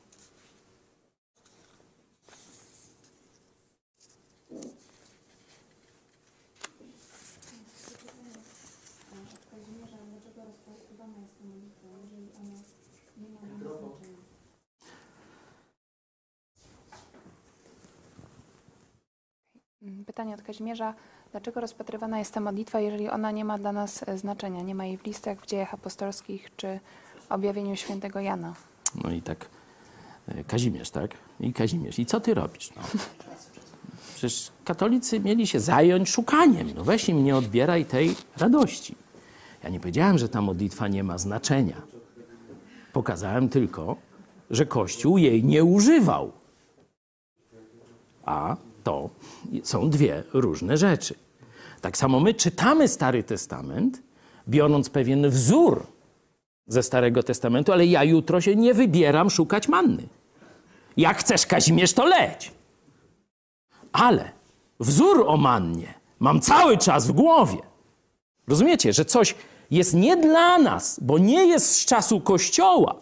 [20.06, 20.94] Pytanie od Kazimierza.
[21.30, 24.62] Dlaczego rozpatrywana jest ta modlitwa, jeżeli ona nie ma dla nas e, znaczenia?
[24.62, 26.80] Nie ma jej w listach, w dziejach apostolskich czy
[27.28, 28.54] objawieniu świętego Jana?
[29.04, 29.48] No i tak
[30.28, 31.10] e, Kazimierz, tak?
[31.40, 31.98] I Kazimierz.
[31.98, 32.70] I co ty robisz?
[32.76, 32.82] No.
[34.14, 36.70] Przecież katolicy mieli się zająć szukaniem.
[36.74, 38.96] No weź im nie odbieraj tej radości.
[39.62, 41.82] Ja nie powiedziałem, że ta modlitwa nie ma znaczenia.
[42.92, 43.96] Pokazałem tylko,
[44.50, 46.32] że Kościół jej nie używał.
[48.24, 49.10] A to
[49.62, 51.14] są dwie różne rzeczy.
[51.80, 54.02] Tak samo my czytamy Stary Testament,
[54.48, 55.86] biorąc pewien wzór
[56.66, 60.06] ze Starego Testamentu, ale ja jutro się nie wybieram szukać manny.
[60.96, 62.52] Jak chcesz, Kazimierz, to leć.
[63.92, 64.30] Ale
[64.80, 67.58] wzór o mannie mam cały czas w głowie.
[68.48, 69.34] Rozumiecie, że coś
[69.70, 72.94] jest nie dla nas, bo nie jest z czasu Kościoła,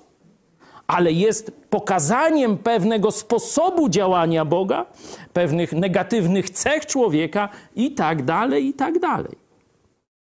[0.93, 4.87] ale jest pokazaniem pewnego sposobu działania Boga,
[5.33, 9.39] pewnych negatywnych cech człowieka i tak dalej, i tak dalej.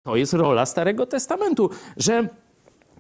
[0.03, 2.29] To jest rola Starego Testamentu, że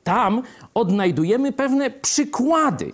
[0.04, 0.42] tam
[0.74, 2.92] odnajdujemy pewne przykłady.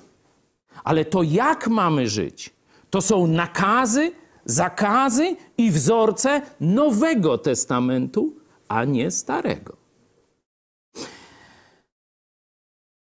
[0.84, 2.50] Ale to, jak mamy żyć,
[2.90, 4.12] to są nakazy,
[4.44, 8.32] zakazy i wzorce Nowego Testamentu,
[8.68, 9.76] a nie Starego.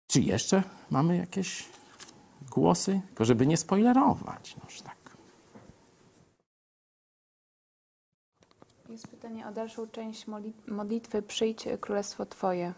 [0.07, 1.69] Czy jeszcze mamy jakieś
[2.51, 3.01] głosy?
[3.07, 4.55] Tylko żeby nie spoilerować.
[4.63, 4.95] Noż tak.
[8.89, 12.73] Jest pytanie o dalszą część modli- modlitwy Przyjdź Królestwo Twoje.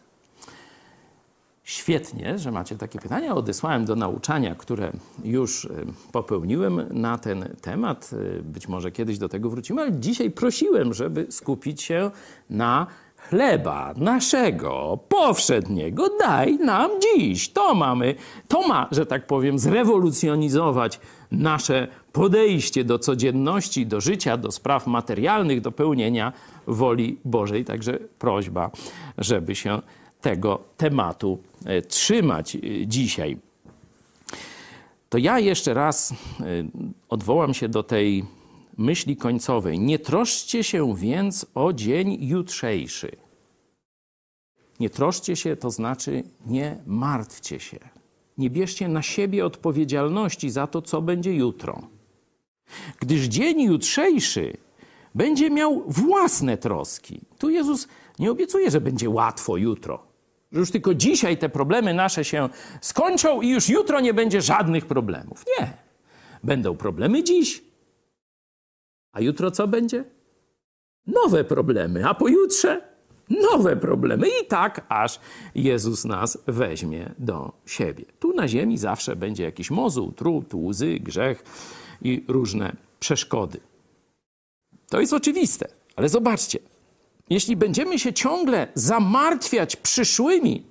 [1.64, 3.36] Świetnie, że macie takie pytania.
[3.36, 4.92] Odesłałem do nauczania, które
[5.24, 8.10] już y, popełniłem na ten temat.
[8.14, 12.12] Y, Być może kiedyś do tego wrócimy, ale dzisiaj prosiłem, żeby skupić się
[12.50, 12.88] na
[13.30, 16.10] chleba naszego powszedniego.
[16.20, 17.50] Daj nam dziś.
[17.50, 18.16] To mamy,
[18.48, 21.00] to ma, że tak powiem, zrewolucjonizować
[21.32, 26.34] nasze podejście do codzienności, do życia, do spraw materialnych, do pełnienia
[26.68, 27.66] woli Bożej.
[27.66, 28.72] Także prośba,
[29.18, 29.82] żeby się
[30.22, 33.38] tego tematu e, trzymać e, dzisiaj.
[35.10, 36.16] To ja jeszcze raz e,
[37.10, 38.26] odwołam się do tej
[38.78, 39.80] myśli końcowej.
[39.80, 43.12] Nie troszcie się więc o dzień jutrzejszy.
[44.80, 47.80] Nie troszcie się, to znaczy nie martwcie się.
[48.38, 51.82] Nie bierzcie na siebie odpowiedzialności za to, co będzie jutro.
[53.00, 54.58] Gdyż dzień jutrzejszy
[55.16, 57.22] będzie miał własne troski.
[57.38, 57.88] Tu Jezus
[58.20, 60.04] nie obiecuje, że będzie łatwo jutro.
[60.52, 62.50] Że już tylko dzisiaj te problemy nasze się
[62.82, 65.46] skończą i już jutro nie będzie żadnych problemów.
[65.60, 65.74] Nie.
[66.44, 67.64] Będą problemy dziś,
[69.18, 70.04] A jutro co będzie?
[71.08, 72.82] Nowe problemy, a pojutrze
[73.30, 74.28] nowe problemy.
[74.28, 75.20] I tak, aż
[75.56, 78.06] Jezus nas weźmie do siebie.
[78.20, 81.44] Tu na ziemi zawsze będzie jakiś mozuł, trud, łzy, grzech
[82.02, 83.60] i różne przeszkody.
[84.90, 86.60] To jest oczywiste, ale zobaczcie,
[87.30, 90.66] jeśli będziemy się ciągle zamartwiać przyszłymi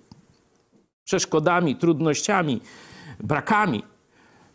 [1.05, 2.61] przeszkodami, trudnościami,
[3.21, 3.83] brakami,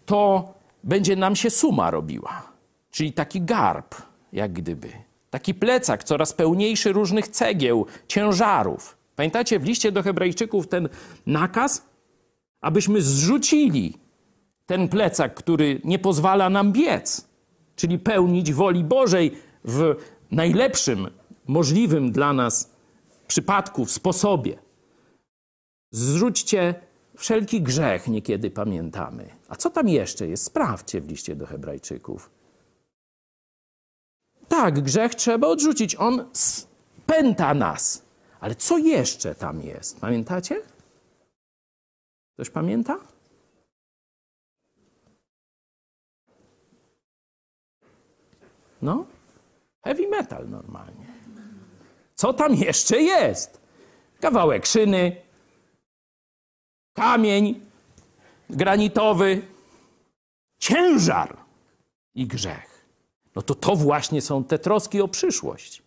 [0.06, 2.51] to będzie nam się suma robiła.
[2.92, 3.96] Czyli taki garb,
[4.34, 4.90] jak gdyby.
[5.30, 8.98] Taki plecak coraz pełniejszy różnych cegieł, ciężarów.
[9.16, 10.90] Pamiętacie w liście do Hebrajczyków ten
[11.26, 11.86] nakaz?
[12.62, 13.98] Abyśmy zrzucili
[14.66, 17.28] ten plecak, który nie pozwala nam biec,
[17.76, 19.32] czyli pełnić woli Bożej
[19.64, 19.96] w
[20.32, 21.08] najlepszym
[21.48, 22.72] możliwym dla nas
[23.28, 24.58] przypadku, sposobie.
[25.92, 26.76] Zrzućcie
[27.18, 29.30] wszelki grzech, niekiedy pamiętamy.
[29.50, 30.44] A co tam jeszcze jest?
[30.44, 32.30] Sprawdźcie w liście do Hebrajczyków.
[34.52, 35.96] Tak, grzech trzeba odrzucić.
[35.96, 38.04] On spęta nas.
[38.40, 40.00] Ale co jeszcze tam jest?
[40.00, 40.62] Pamiętacie?
[42.34, 42.98] Ktoś pamięta?
[48.82, 49.06] No,
[49.84, 51.06] heavy metal normalnie.
[52.16, 53.62] Co tam jeszcze jest?
[54.20, 55.16] Kawałek szyny,
[56.94, 57.62] kamień
[58.50, 59.42] granitowy,
[60.60, 61.38] ciężar
[62.16, 62.71] i grzech.
[63.36, 65.84] No to to właśnie są te troski o przyszłość.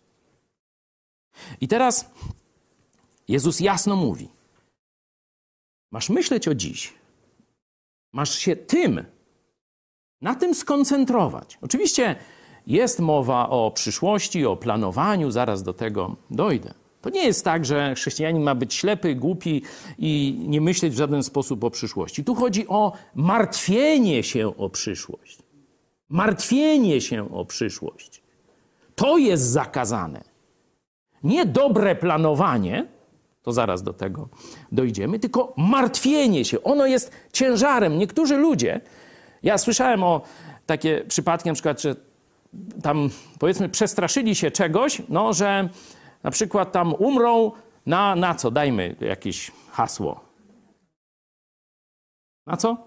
[1.61, 2.11] I teraz
[3.27, 4.29] Jezus jasno mówi:
[5.91, 6.93] Masz myśleć o dziś.
[8.13, 9.05] Masz się tym,
[10.21, 11.57] na tym skoncentrować.
[11.61, 12.15] Oczywiście
[12.67, 16.73] jest mowa o przyszłości, o planowaniu, zaraz do tego dojdę.
[17.01, 19.61] To nie jest tak, że chrześcijanin ma być ślepy, głupi
[19.97, 22.23] i nie myśleć w żaden sposób o przyszłości.
[22.23, 25.44] Tu chodzi o martwienie się o przyszłość.
[26.09, 28.21] Martwienie się o przyszłość.
[28.95, 30.23] To jest zakazane.
[31.23, 32.87] Nie dobre planowanie,
[33.41, 34.29] to zaraz do tego
[34.71, 36.63] dojdziemy, tylko martwienie się.
[36.63, 37.97] Ono jest ciężarem.
[37.97, 38.81] Niektórzy ludzie,
[39.43, 40.21] ja słyszałem o
[40.65, 41.95] takie przypadki, na przykład, że
[42.83, 43.09] tam
[43.39, 45.69] powiedzmy przestraszyli się czegoś, no, że
[46.23, 47.51] na przykład tam umrą
[47.85, 48.51] na, na co?
[48.51, 50.19] Dajmy jakieś hasło.
[52.47, 52.77] Na co?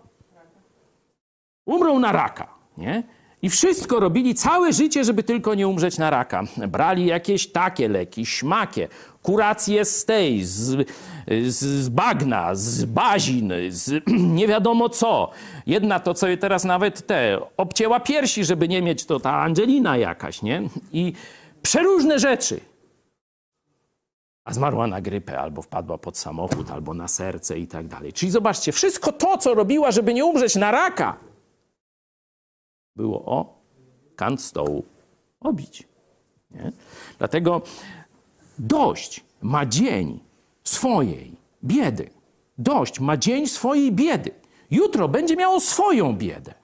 [1.66, 3.02] Umrą na raka, nie?
[3.42, 6.42] I wszystko robili całe życie, żeby tylko nie umrzeć na raka.
[6.68, 8.88] Brali jakieś takie leki, śmakie,
[9.22, 10.88] kuracje z tej, z,
[11.46, 14.04] z, bagna, z bazin, z
[14.38, 15.30] nie wiadomo co.
[15.66, 20.42] Jedna to sobie teraz nawet te obcięła piersi, żeby nie mieć to ta Angelina jakaś,
[20.42, 20.62] nie?
[20.92, 21.12] I
[21.62, 22.60] przeróżne rzeczy.
[24.44, 28.12] A zmarła na grypę, albo wpadła pod samochód, albo na serce i tak dalej.
[28.12, 31.16] Czyli zobaczcie, wszystko to, co robiła, żeby nie umrzeć na raka,
[32.98, 33.62] było o
[34.16, 34.84] kant stołu
[35.40, 35.88] obić.
[36.50, 36.72] Nie?
[37.18, 37.62] Dlatego
[38.58, 40.20] dość ma dzień
[40.64, 41.32] swojej
[41.64, 42.10] biedy.
[42.58, 44.30] Dość ma dzień swojej biedy.
[44.70, 46.54] Jutro będzie miało swoją biedę.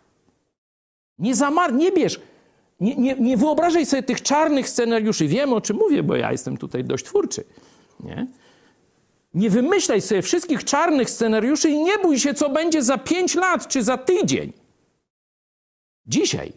[1.18, 2.20] Nie zamar, nie bierz,
[2.80, 5.28] nie, nie, nie wyobrażaj sobie tych czarnych scenariuszy.
[5.28, 7.44] Wiem, o czym mówię, bo ja jestem tutaj dość twórczy.
[8.00, 8.26] Nie?
[9.34, 13.68] Nie wymyślaj sobie wszystkich czarnych scenariuszy i nie bój się, co będzie za pięć lat
[13.68, 14.52] czy za tydzień.
[16.06, 16.52] Dzisiaj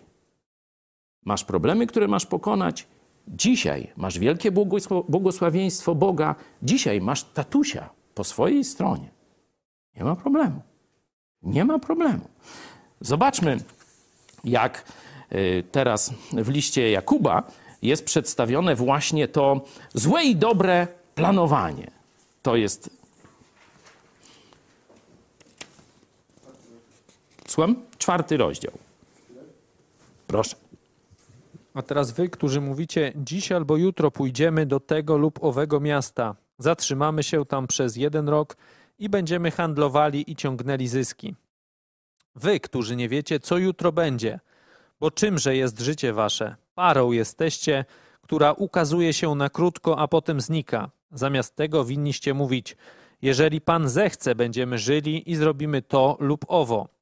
[1.25, 2.87] masz problemy, które masz pokonać.
[3.27, 4.51] Dzisiaj masz wielkie
[5.07, 6.35] błogosławieństwo Boga.
[6.63, 9.09] Dzisiaj masz tatusia po swojej stronie.
[9.95, 10.61] Nie ma problemu.
[11.41, 12.29] Nie ma problemu.
[13.01, 13.57] Zobaczmy,
[14.43, 14.85] jak
[15.31, 17.43] y, teraz w liście Jakuba
[17.81, 21.91] jest przedstawione właśnie to złe i dobre planowanie.
[22.41, 22.89] To jest.
[27.47, 27.75] Słucham?
[27.97, 28.86] Czwarty rozdział.
[30.27, 30.55] Proszę.
[31.73, 37.23] A teraz wy, którzy mówicie, dziś albo jutro pójdziemy do tego lub owego miasta, zatrzymamy
[37.23, 38.57] się tam przez jeden rok
[38.99, 41.35] i będziemy handlowali i ciągnęli zyski.
[42.35, 44.39] Wy, którzy nie wiecie, co jutro będzie,
[44.99, 46.55] bo czymże jest życie wasze?
[46.75, 47.85] Parą jesteście,
[48.21, 50.89] która ukazuje się na krótko, a potem znika.
[51.11, 52.77] Zamiast tego winniście mówić:
[53.21, 56.96] Jeżeli Pan zechce, będziemy żyli i zrobimy to lub owo.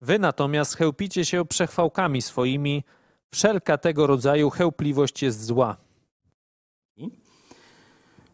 [0.00, 2.84] Wy natomiast chełpicie się przechwałkami swoimi,
[3.30, 5.76] wszelka tego rodzaju chełpliwość jest zła.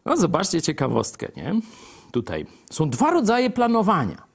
[0.05, 1.59] No, zobaczcie ciekawostkę, nie?
[2.11, 4.27] Tutaj są dwa rodzaje planowania.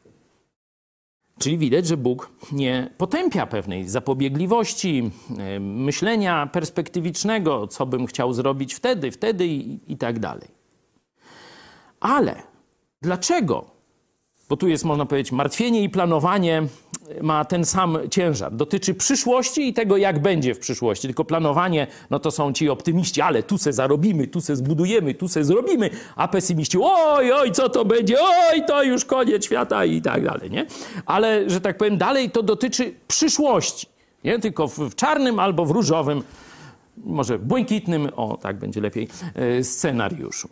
[1.38, 8.74] Czyli widać, że Bóg nie potępia pewnej zapobiegliwości, e, myślenia perspektywicznego, co bym chciał zrobić
[8.74, 10.48] wtedy, wtedy i, i tak dalej.
[12.00, 12.42] Ale
[13.02, 13.71] dlaczego
[14.52, 16.62] bo tu jest, można powiedzieć, martwienie i planowanie
[17.22, 18.52] ma ten sam ciężar.
[18.52, 21.08] Dotyczy przyszłości i tego, jak będzie w przyszłości.
[21.08, 25.28] Tylko planowanie, no to są ci optymiści, ale tu se zarobimy, tu se zbudujemy, tu
[25.28, 30.02] se zrobimy, a pesymiści, oj, oj, co to będzie, oj, to już koniec świata i
[30.02, 30.66] tak dalej, nie?
[31.06, 33.86] Ale, że tak powiem, dalej to dotyczy przyszłości,
[34.24, 34.38] nie?
[34.38, 36.22] Tylko w, w czarnym albo w różowym,
[36.96, 40.48] może w błękitnym, o, tak będzie lepiej, e, scenariuszu.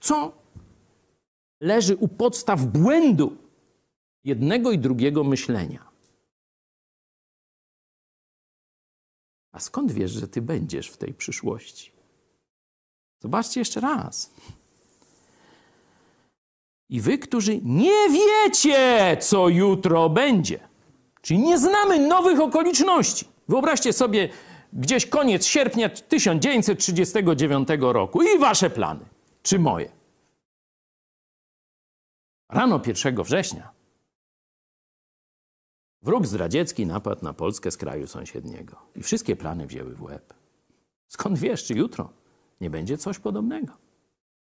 [0.00, 0.39] Co
[1.60, 3.36] leży u podstaw błędu
[4.24, 5.90] jednego i drugiego myślenia.
[9.52, 11.92] A skąd wiesz, że ty będziesz w tej przyszłości?
[13.22, 14.30] Zobaczcie jeszcze raz.
[16.88, 20.68] I wy, którzy nie wiecie, co jutro będzie,
[21.22, 23.28] czyli nie znamy nowych okoliczności.
[23.48, 24.28] Wyobraźcie sobie
[24.72, 29.04] gdzieś koniec sierpnia 1939 roku i wasze plany,
[29.42, 29.99] czy moje.
[32.50, 33.70] Rano 1 września
[36.02, 40.34] wróg zdradziecki napadł na Polskę z kraju sąsiedniego i wszystkie plany wzięły w łeb.
[41.08, 42.12] Skąd wiesz, czy jutro
[42.60, 43.72] nie będzie coś podobnego?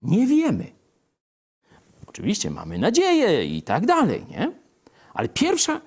[0.02, 0.72] Nie wiemy.
[2.06, 4.52] Oczywiście mamy nadzieję i tak dalej, nie?
[5.14, 5.80] Ale pierwsza,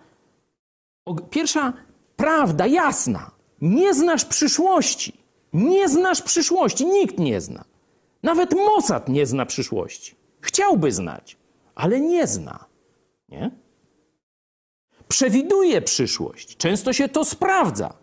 [1.29, 1.73] pierwsza
[2.15, 3.31] prawda jasna.
[3.61, 5.17] Nie znasz przyszłości.
[5.53, 6.85] Nie znasz przyszłości.
[6.85, 7.65] Nikt nie zna.
[8.23, 10.15] Nawet Mossad nie zna przyszłości.
[10.41, 11.40] Chciałby znać
[11.75, 12.65] ale nie zna.
[13.29, 13.51] Nie?
[15.07, 16.57] Przewiduje przyszłość.
[16.57, 17.93] Często się to sprawdza.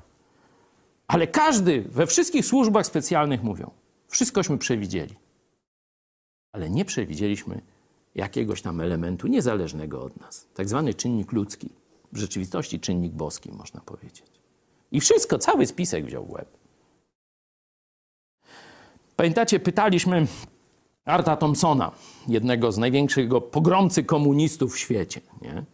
[1.07, 3.71] Ale każdy we wszystkich służbach specjalnych mówią:
[4.09, 5.15] wszystkośmy przewidzieli.
[6.53, 7.61] Ale nie przewidzieliśmy
[8.15, 10.49] jakiegoś tam elementu niezależnego od nas.
[10.55, 11.71] Tak zwany czynnik ludzki.
[12.13, 14.33] W rzeczywistości czynnik boski, można powiedzieć.
[14.93, 16.49] I wszystko, cały spisek wziął w łeb.
[19.17, 20.27] Pamiętacie, pytaliśmy
[21.09, 21.91] Arta Thompsona,
[22.29, 25.65] jednego z największych pogromcy komunistów w świecie, nie?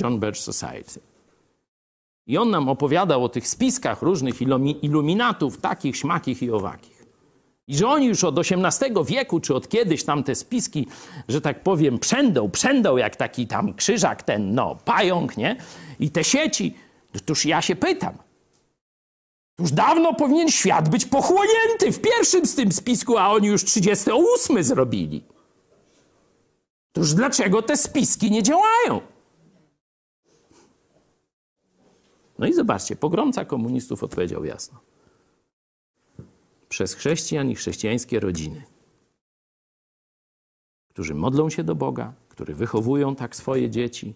[0.00, 1.00] John Birch Society.
[2.26, 4.42] I on nam opowiadał o tych spiskach różnych
[4.82, 7.06] iluminatów, takich, śmakich i owakich.
[7.66, 10.86] I że oni już od XVIII wieku, czy od kiedyś tam te spiski,
[11.28, 15.56] że tak powiem, przędą, przędą jak taki tam krzyżak, ten, no, pająk, nie?
[16.00, 16.74] I te sieci,
[17.24, 18.14] toż ja się pytam,
[19.58, 24.64] już dawno powinien świat być pochłonięty w pierwszym z tym spisku, a oni już 38
[24.64, 25.24] zrobili.
[26.92, 29.00] Toż dlaczego te spiski nie działają?
[32.38, 34.78] No i zobaczcie, pogromca komunistów odpowiedział jasno.
[36.68, 38.62] Przez chrześcijan i chrześcijańskie rodziny,
[40.88, 44.14] którzy modlą się do Boga, którzy wychowują tak swoje dzieci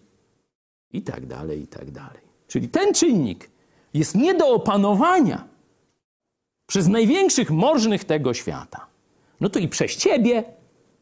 [0.91, 2.21] i tak dalej, i tak dalej.
[2.47, 3.52] Czyli ten czynnik
[3.93, 5.47] jest nie do opanowania
[6.67, 8.85] przez największych możnych tego świata.
[9.41, 10.43] No to i przez ciebie,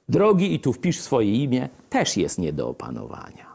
[0.09, 3.45] drogi, i tu wpisz swoje imię, też jest nie do opanowania.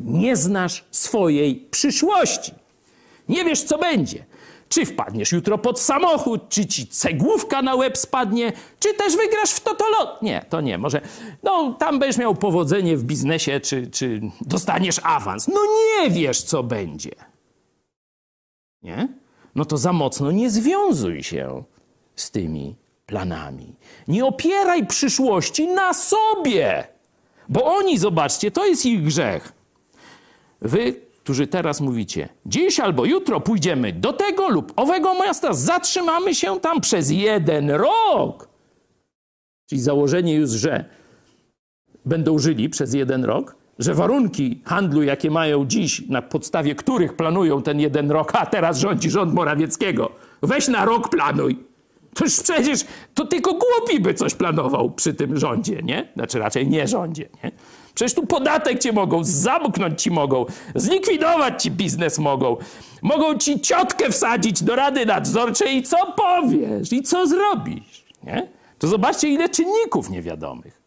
[0.00, 2.52] Nie znasz swojej przyszłości.
[3.28, 4.24] Nie wiesz, co będzie.
[4.68, 9.60] Czy wpadniesz jutro pod samochód, czy ci cegłówka na łeb spadnie, czy też wygrasz w
[9.60, 10.22] totolot.
[10.22, 10.78] Nie, to nie.
[10.78, 11.00] Może,
[11.42, 15.48] no, tam będziesz miał powodzenie w biznesie, czy, czy dostaniesz awans.
[15.48, 15.60] No
[15.98, 17.29] nie wiesz, co będzie
[18.82, 19.08] nie?
[19.54, 21.62] no to za mocno nie związuj się
[22.16, 22.76] z tymi
[23.06, 23.74] planami.
[24.08, 26.88] Nie opieraj przyszłości na sobie,
[27.48, 29.52] bo oni, zobaczcie, to jest ich grzech.
[30.60, 36.60] Wy, którzy teraz mówicie, dziś albo jutro pójdziemy do tego lub owego miasta, zatrzymamy się
[36.60, 38.48] tam przez jeden rok.
[39.68, 40.84] Czyli założenie już, że
[42.04, 47.62] będą żyli przez jeden rok, że warunki handlu, jakie mają dziś, na podstawie których planują
[47.62, 50.10] ten jeden rok, a teraz rządzi rząd Morawieckiego,
[50.42, 51.58] weź na rok planuj.
[52.14, 52.84] Toż przecież
[53.14, 56.08] to tylko głupi by coś planował przy tym rządzie, nie?
[56.16, 57.50] Znaczy raczej nie rządzie, nie?
[57.94, 62.56] Przecież tu podatek cię mogą, zamknąć ci mogą, zlikwidować ci biznes mogą,
[63.02, 68.48] mogą ci ciotkę wsadzić do rady nadzorczej i co powiesz, i co zrobisz, nie?
[68.78, 70.79] To zobaczcie, ile czynników niewiadomych.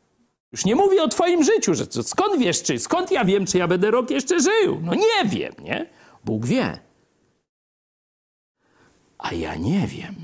[0.54, 3.58] Już nie mówię o twoim życiu, że co, skąd wiesz, czy skąd ja wiem, czy
[3.58, 4.80] ja będę rok jeszcze żył?
[4.82, 5.90] No nie wiem, nie?
[6.26, 6.80] Bóg wie.
[9.18, 10.16] A ja nie wiem.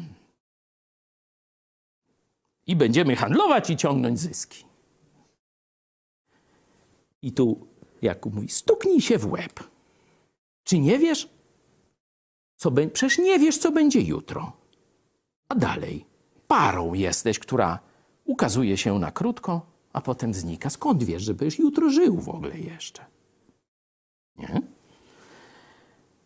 [2.68, 4.66] I będziemy handlować i ciągnąć zyski.
[7.22, 7.68] I tu
[8.02, 9.60] Jakub mówi, stuknij się w łeb.
[10.64, 11.30] Czy nie wiesz,
[12.56, 12.94] co będzie?
[12.94, 14.52] Przecież nie wiesz, co będzie jutro.
[15.48, 16.06] A dalej,
[16.48, 17.80] parą jesteś, która
[18.26, 20.70] ukazuje się na krótko, a potem znika.
[20.70, 23.06] Skąd wiesz, że będziesz jutro żył w ogóle jeszcze?
[24.38, 24.62] Nie?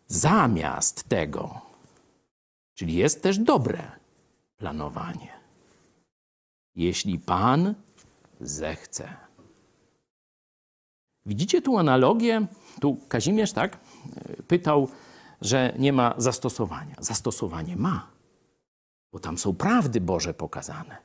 [0.06, 1.60] Zamiast tego,
[2.74, 3.92] czyli jest też dobre
[4.56, 5.32] planowanie.
[6.74, 7.74] Jeśli Pan
[8.40, 9.16] zechce.
[11.26, 12.46] Widzicie tu analogię?
[12.80, 13.78] Tu Kazimierz, tak,
[14.48, 14.88] pytał,
[15.40, 16.96] że nie ma zastosowania.
[16.98, 18.10] Zastosowanie ma,
[19.12, 20.96] bo tam są prawdy Boże pokazane,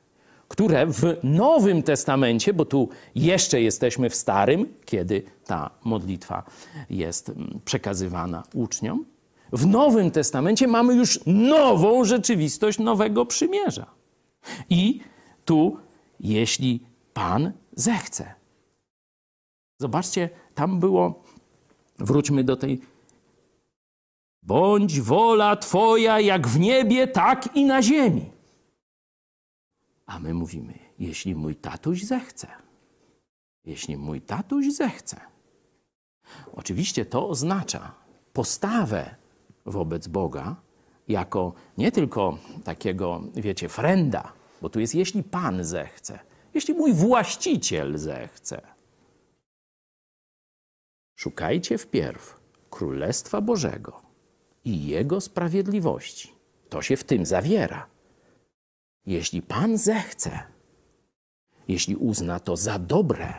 [0.50, 6.42] które w Nowym Testamencie, bo tu jeszcze jesteśmy w Starym, kiedy ta modlitwa
[6.90, 9.04] jest mm, przekazywana uczniom,
[9.52, 13.86] w Nowym Testamencie mamy już nową rzeczywistość Nowego Przymierza.
[14.70, 15.00] I
[15.44, 15.76] tu,
[16.20, 16.80] jeśli
[17.14, 18.34] Pan zechce.
[19.80, 21.22] Zobaczcie, tam było,
[21.98, 22.80] wróćmy do tej.
[24.42, 28.29] Bądź wola Twoja jak w niebie, tak i na ziemi.
[30.10, 32.46] A my mówimy, jeśli mój tatuś zechce.
[33.64, 35.20] Jeśli mój tatuś zechce.
[36.52, 37.94] Oczywiście to oznacza
[38.32, 39.14] postawę
[39.66, 40.56] wobec Boga
[41.08, 44.32] jako nie tylko takiego, wiecie, frenda,
[44.62, 46.18] bo tu jest jeśli Pan zechce,
[46.54, 48.62] jeśli mój właściciel zechce.
[51.16, 54.02] Szukajcie wpierw Królestwa Bożego
[54.64, 56.32] i Jego sprawiedliwości.
[56.68, 57.99] To się w tym zawiera.
[59.06, 60.42] Jeśli Pan zechce,
[61.68, 63.34] jeśli uzna to za dobre,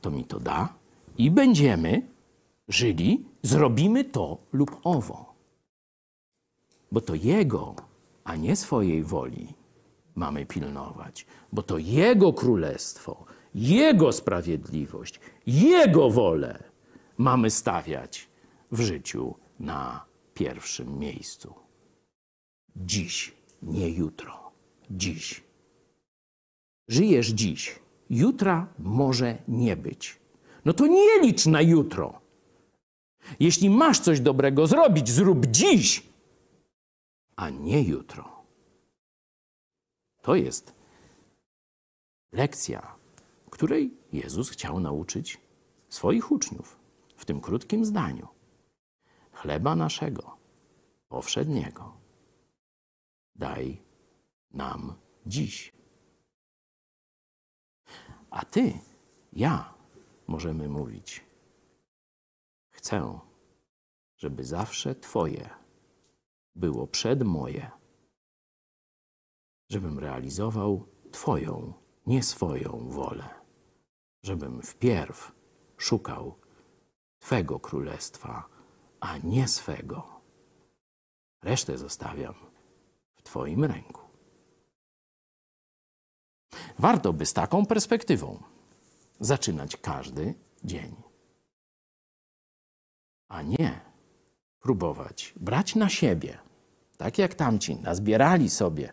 [0.00, 0.74] to mi to da
[1.18, 2.02] i będziemy
[2.68, 5.34] żyli, zrobimy to lub owo.
[6.92, 7.76] Bo to Jego,
[8.24, 9.54] a nie swojej woli
[10.14, 13.24] mamy pilnować, bo to Jego królestwo,
[13.54, 16.62] Jego sprawiedliwość, Jego wolę
[17.18, 18.28] mamy stawiać
[18.72, 20.04] w życiu na
[20.34, 21.67] pierwszym miejscu.
[22.78, 24.50] Dziś, nie jutro.
[24.90, 25.42] Dziś.
[26.88, 27.78] Żyjesz dziś.
[28.10, 30.16] Jutra może nie być.
[30.64, 32.20] No to nie licz na jutro.
[33.40, 36.02] Jeśli masz coś dobrego zrobić, zrób dziś,
[37.36, 38.42] a nie jutro.
[40.22, 40.72] To jest
[42.32, 42.94] lekcja,
[43.50, 45.40] której Jezus chciał nauczyć
[45.88, 46.76] swoich uczniów
[47.16, 48.28] w tym krótkim zdaniu.
[49.32, 50.36] Chleba naszego
[51.08, 51.97] powszedniego
[53.38, 53.82] daj
[54.50, 54.94] nam
[55.26, 55.72] dziś.
[58.30, 58.72] A ty,
[59.32, 59.74] ja
[60.26, 61.24] możemy mówić.
[62.70, 63.20] Chcę,
[64.16, 65.50] żeby zawsze Twoje
[66.54, 67.70] było przed moje,
[69.70, 71.72] żebym realizował Twoją,
[72.06, 73.28] nie swoją wolę,
[74.22, 75.32] żebym wpierw
[75.76, 76.38] szukał
[77.18, 78.48] Twego królestwa,
[79.00, 80.20] a nie swego.
[81.42, 82.47] Resztę zostawiam
[83.28, 84.02] Twoim ręku.
[86.78, 88.42] Warto by z taką perspektywą
[89.20, 90.34] zaczynać każdy
[90.64, 90.94] dzień,
[93.28, 93.80] a nie
[94.60, 96.38] próbować brać na siebie,
[96.96, 98.92] tak jak tamci nazbierali sobie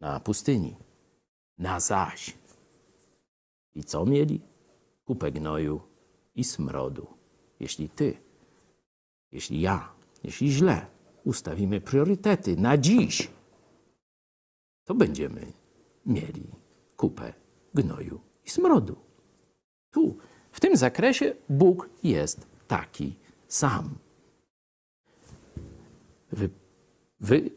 [0.00, 0.76] na pustyni,
[1.58, 2.38] na zaś.
[3.74, 4.40] I co mieli?
[5.04, 5.80] Kupę gnoju
[6.34, 7.06] i smrodu.
[7.60, 8.18] Jeśli ty,
[9.32, 9.92] jeśli ja,
[10.24, 10.95] jeśli źle
[11.26, 13.30] ustawimy priorytety na dziś,
[14.84, 15.52] to będziemy
[16.06, 16.46] mieli
[16.96, 17.32] kupę
[17.74, 18.96] gnoju i smrodu.
[19.90, 20.16] Tu,
[20.52, 23.14] w tym zakresie, Bóg jest taki
[23.48, 23.98] sam.
[26.32, 26.50] Wy,
[27.20, 27.50] wy,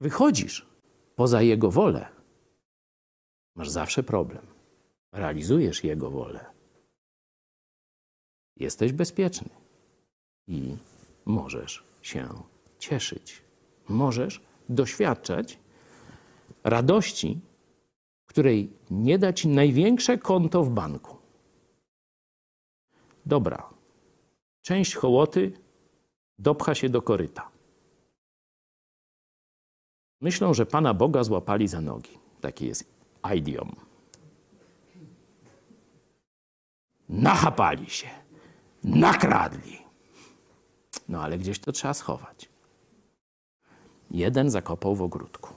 [0.00, 0.66] wychodzisz
[1.16, 2.08] poza Jego wolę,
[3.54, 4.46] masz zawsze problem.
[5.12, 6.44] Realizujesz Jego wolę.
[8.56, 9.48] Jesteś bezpieczny
[10.46, 10.76] i
[11.24, 12.28] możesz się
[12.78, 13.42] cieszyć.
[13.88, 15.58] Możesz doświadczać
[16.64, 17.40] radości,
[18.26, 21.16] której nie da ci największe konto w banku.
[23.26, 23.70] Dobra,
[24.62, 25.52] część hołoty
[26.38, 27.50] dopcha się do koryta.
[30.20, 32.18] Myślą, że Pana Boga złapali za nogi.
[32.40, 32.84] Taki jest
[33.36, 33.76] idiom.
[37.08, 38.08] Nachapali się,
[38.84, 39.83] nakradli.
[41.08, 42.48] No ale gdzieś to trzeba schować.
[44.10, 45.54] Jeden zakopał w ogródku.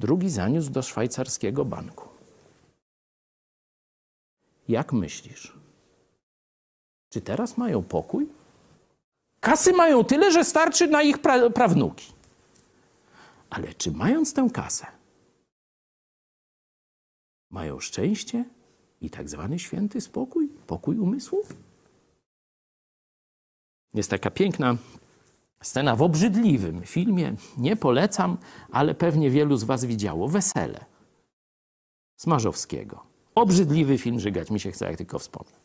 [0.00, 2.08] Drugi zaniósł do szwajcarskiego banku.
[4.68, 5.52] Jak myślisz?
[7.10, 8.28] Czy teraz mają pokój?
[9.40, 12.12] Kasy mają tyle, że starczy na ich pra prawnuki.
[13.50, 14.86] Ale czy mając tę kasę,
[17.50, 18.44] mają szczęście
[19.00, 21.42] i tak zwany święty spokój, pokój umysłu?
[23.94, 24.76] Jest taka piękna
[25.62, 27.34] scena w obrzydliwym filmie.
[27.56, 28.36] Nie polecam,
[28.70, 30.28] ale pewnie wielu z Was widziało.
[30.28, 30.84] Wesele
[32.16, 33.02] Smarzowskiego.
[33.34, 35.56] Obrzydliwy film, żygać mi się chce, jak tylko wspomnę.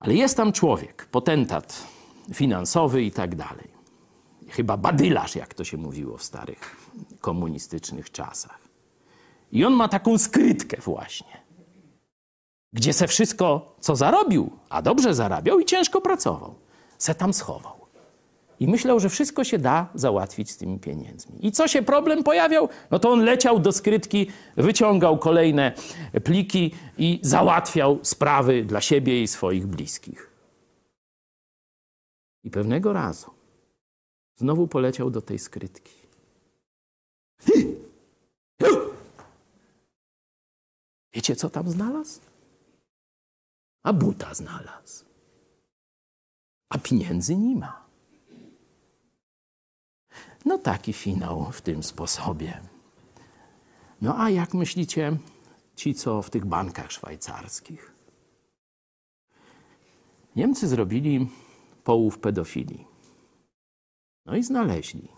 [0.00, 1.86] Ale jest tam człowiek, potentat
[2.34, 3.74] finansowy i tak dalej.
[4.48, 6.76] Chyba badylarz, jak to się mówiło w starych
[7.20, 8.58] komunistycznych czasach.
[9.52, 11.43] I on ma taką skrytkę właśnie,
[12.74, 16.54] gdzie se wszystko, co zarobił, a dobrze zarabiał i ciężko pracował,
[16.98, 17.84] se tam schował.
[18.60, 21.46] I myślał, że wszystko się da załatwić z tymi pieniędzmi.
[21.46, 22.68] I co się problem pojawiał?
[22.90, 24.26] No to on leciał do skrytki,
[24.56, 25.72] wyciągał kolejne
[26.24, 30.30] pliki i załatwiał sprawy dla siebie i swoich bliskich.
[32.44, 33.30] I pewnego razu
[34.36, 35.92] znowu poleciał do tej skrytki.
[41.14, 42.20] Wiecie, co tam znalazł?
[43.84, 45.04] A buta znalazł.
[46.68, 47.84] A pieniędzy nie ma.
[50.44, 52.60] No taki finał w tym sposobie.
[54.02, 55.16] No a jak myślicie,
[55.76, 57.92] ci co w tych bankach szwajcarskich?
[60.36, 61.28] Niemcy zrobili
[61.84, 62.86] połów pedofilii.
[64.26, 65.08] No i znaleźli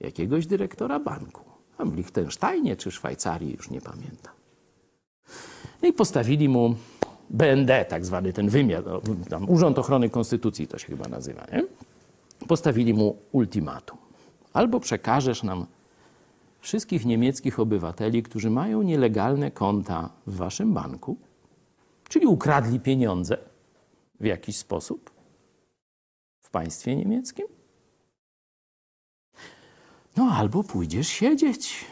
[0.00, 1.44] jakiegoś dyrektora banku.
[1.76, 4.34] Tam w Liechtensteinie czy Szwajcarii, już nie pamiętam.
[5.82, 6.76] No i postawili mu
[7.30, 9.00] BND, tak zwany ten wymiar, no,
[9.30, 11.64] tam Urząd Ochrony Konstytucji to się chyba nazywa, nie?
[12.48, 13.98] Postawili mu ultimatum.
[14.52, 15.66] Albo przekażesz nam
[16.60, 21.16] wszystkich niemieckich obywateli, którzy mają nielegalne konta w waszym banku,
[22.08, 23.38] czyli ukradli pieniądze
[24.20, 25.10] w jakiś sposób
[26.40, 27.46] w państwie niemieckim.
[30.16, 31.84] No albo pójdziesz siedzieć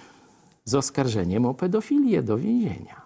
[0.64, 3.05] z oskarżeniem o pedofilię do więzienia.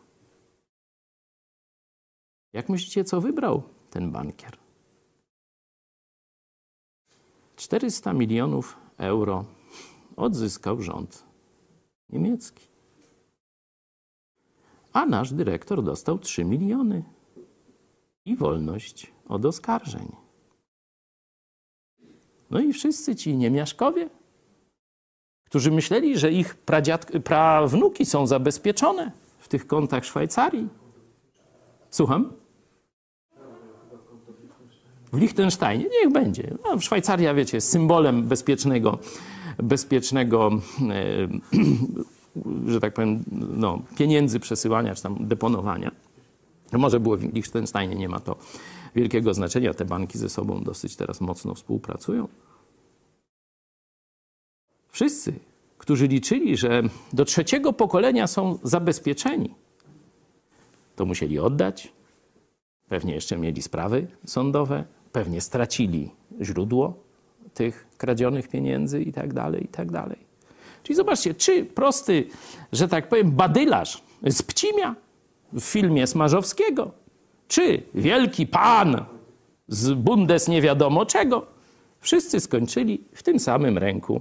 [2.52, 4.56] Jak myślicie, co wybrał ten bankier?
[7.56, 9.44] 400 milionów euro
[10.16, 11.24] odzyskał rząd
[12.08, 12.66] niemiecki.
[14.92, 17.04] A nasz dyrektor dostał 3 miliony
[18.24, 20.16] i wolność od oskarżeń.
[22.50, 24.10] No i wszyscy ci niemiaszkowie,
[25.44, 27.06] którzy myśleli, że ich pradziad...
[27.24, 30.68] prawnuki są zabezpieczone w tych kontach Szwajcarii.
[31.90, 32.39] Słucham?
[35.12, 36.54] W Liechtensteinie niech będzie.
[36.64, 38.98] No, Szwajcaria, wiecie, jest symbolem bezpiecznego,
[39.58, 40.50] bezpiecznego
[40.90, 41.28] e,
[42.72, 43.24] że tak powiem,
[43.56, 45.90] no, pieniędzy przesyłania czy tam deponowania.
[46.72, 48.36] Może było w Liechtensteinie, nie ma to
[48.94, 49.74] wielkiego znaczenia.
[49.74, 52.28] Te banki ze sobą dosyć teraz mocno współpracują.
[54.88, 55.32] Wszyscy,
[55.78, 56.82] którzy liczyli, że
[57.12, 59.54] do trzeciego pokolenia są zabezpieczeni,
[60.96, 61.92] to musieli oddać.
[62.88, 66.10] Pewnie jeszcze mieli sprawy sądowe, pewnie stracili
[66.40, 66.94] źródło
[67.54, 70.18] tych kradzionych pieniędzy i tak dalej, i tak dalej.
[70.82, 72.26] Czyli zobaczcie, czy prosty,
[72.72, 74.94] że tak powiem, badylarz z Pcimia
[75.52, 76.90] w filmie Smarzowskiego,
[77.48, 79.04] czy wielki pan
[79.68, 81.46] z Bundes nie wiadomo czego,
[82.00, 84.20] wszyscy skończyli w tym samym ręku,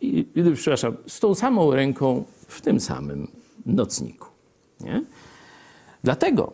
[0.00, 3.28] i, przepraszam, z tą samą ręką w tym samym
[3.66, 4.28] nocniku.
[4.80, 5.04] Nie?
[6.04, 6.52] Dlatego,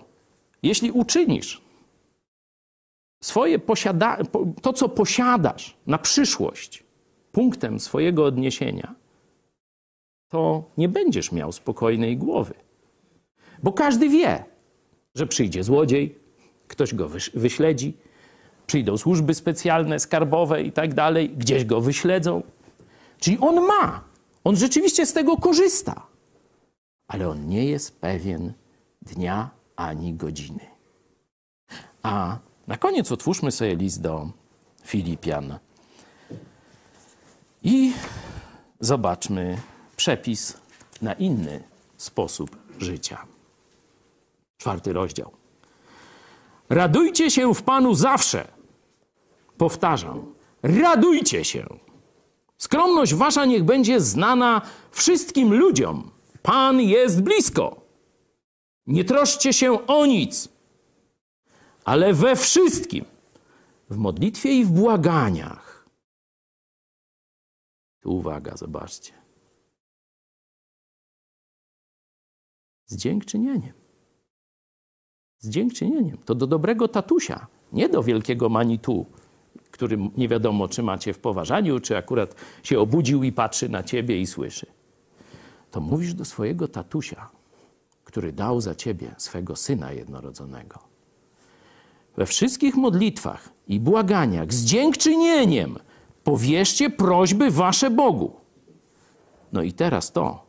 [0.63, 1.63] jeśli uczynisz
[3.21, 4.19] swoje posiada,
[4.63, 6.85] to, co posiadasz na przyszłość,
[7.33, 8.95] punktem swojego odniesienia,
[10.29, 12.55] to nie będziesz miał spokojnej głowy.
[13.63, 14.45] Bo każdy wie,
[15.15, 16.19] że przyjdzie złodziej,
[16.69, 17.97] ktoś go wyśledzi,
[18.67, 22.43] przyjdą służby specjalne, skarbowe i tak dalej, gdzieś go wyśledzą.
[23.19, 24.05] Czyli on ma,
[24.45, 26.07] on rzeczywiście z tego korzysta,
[27.09, 28.53] ale on nie jest pewien
[29.03, 30.67] dnia ani godziny.
[32.03, 32.39] A
[32.71, 34.31] na koniec otwórzmy sobie list do
[34.85, 35.59] Filipian
[37.63, 37.93] i
[38.81, 39.59] zobaczmy
[39.97, 40.57] przepis
[41.03, 41.63] na inny
[41.97, 43.27] sposób życia.
[44.59, 45.31] Czwarty rozdział.
[46.69, 48.49] Radujcie się w Panu zawsze.
[49.57, 51.67] Powtarzam, radujcie się.
[52.59, 56.11] Skromność wasza niech będzie znana wszystkim ludziom.
[56.43, 57.81] Pan jest blisko.
[58.87, 60.49] Nie troszcie się o nic,
[61.85, 63.05] ale we wszystkim,
[63.91, 65.89] w modlitwie i w błaganiach.
[68.05, 69.13] Uwaga, zobaczcie.
[72.87, 73.73] Z dziękczynieniem.
[75.39, 76.19] Z dziękczynieniem.
[76.19, 79.07] To do dobrego tatusia, nie do wielkiego manitu,
[79.71, 84.21] który nie wiadomo, czy macie w poważaniu, czy akurat się obudził i patrzy na ciebie
[84.21, 84.67] i słyszy.
[85.71, 87.31] To mówisz do swojego tatusia,
[88.05, 90.90] który dał za ciebie swego syna jednorodzonego
[92.17, 95.79] we wszystkich modlitwach i błaganiach z dziękczynieniem
[96.25, 98.37] powierzcie prośby wasze Bogu.
[99.53, 100.47] No i teraz to,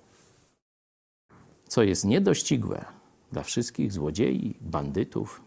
[1.67, 2.85] co jest niedościgłe
[3.31, 5.41] dla wszystkich złodziei, bandytów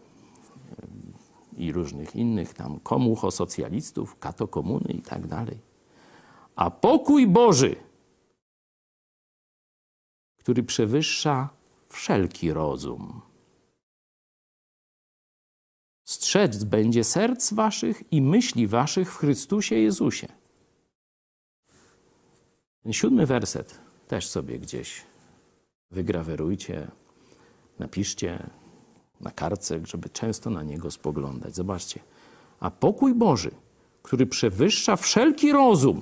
[1.57, 5.59] i różnych innych tam komucho, socjalistów, katokomuny i tak dalej.
[6.55, 7.75] A pokój Boży,
[10.37, 11.49] który przewyższa
[11.89, 13.21] wszelki rozum.
[16.05, 20.27] Strzec będzie serc waszych i myśli waszych w Chrystusie Jezusie.
[22.83, 25.01] Ten siódmy werset też sobie gdzieś
[25.91, 26.87] wygrawerujcie,
[27.79, 28.49] napiszcie
[29.21, 31.55] na kartce, żeby często na niego spoglądać.
[31.55, 31.99] Zobaczcie.
[32.59, 33.51] A pokój Boży,
[34.01, 36.01] który przewyższa wszelki rozum,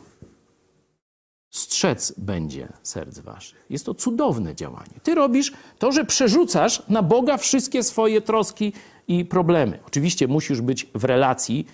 [1.50, 3.66] strzec będzie serc waszych.
[3.70, 5.00] Jest to cudowne działanie.
[5.04, 8.74] Ty robisz to, że przerzucasz na Boga wszystkie swoje troski
[9.08, 9.80] i problemy.
[9.88, 11.68] Oczywiście musisz być w relacji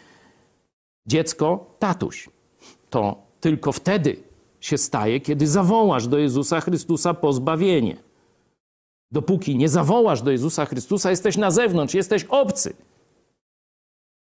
[1.06, 2.30] dziecko, tatuś.
[2.90, 4.24] To tylko wtedy
[4.60, 7.98] się staje, kiedy zawołasz do Jezusa Chrystusa po zbawienie.
[9.12, 12.74] Dopóki nie zawołasz do Jezusa Chrystusa, jesteś na zewnątrz, jesteś obcy.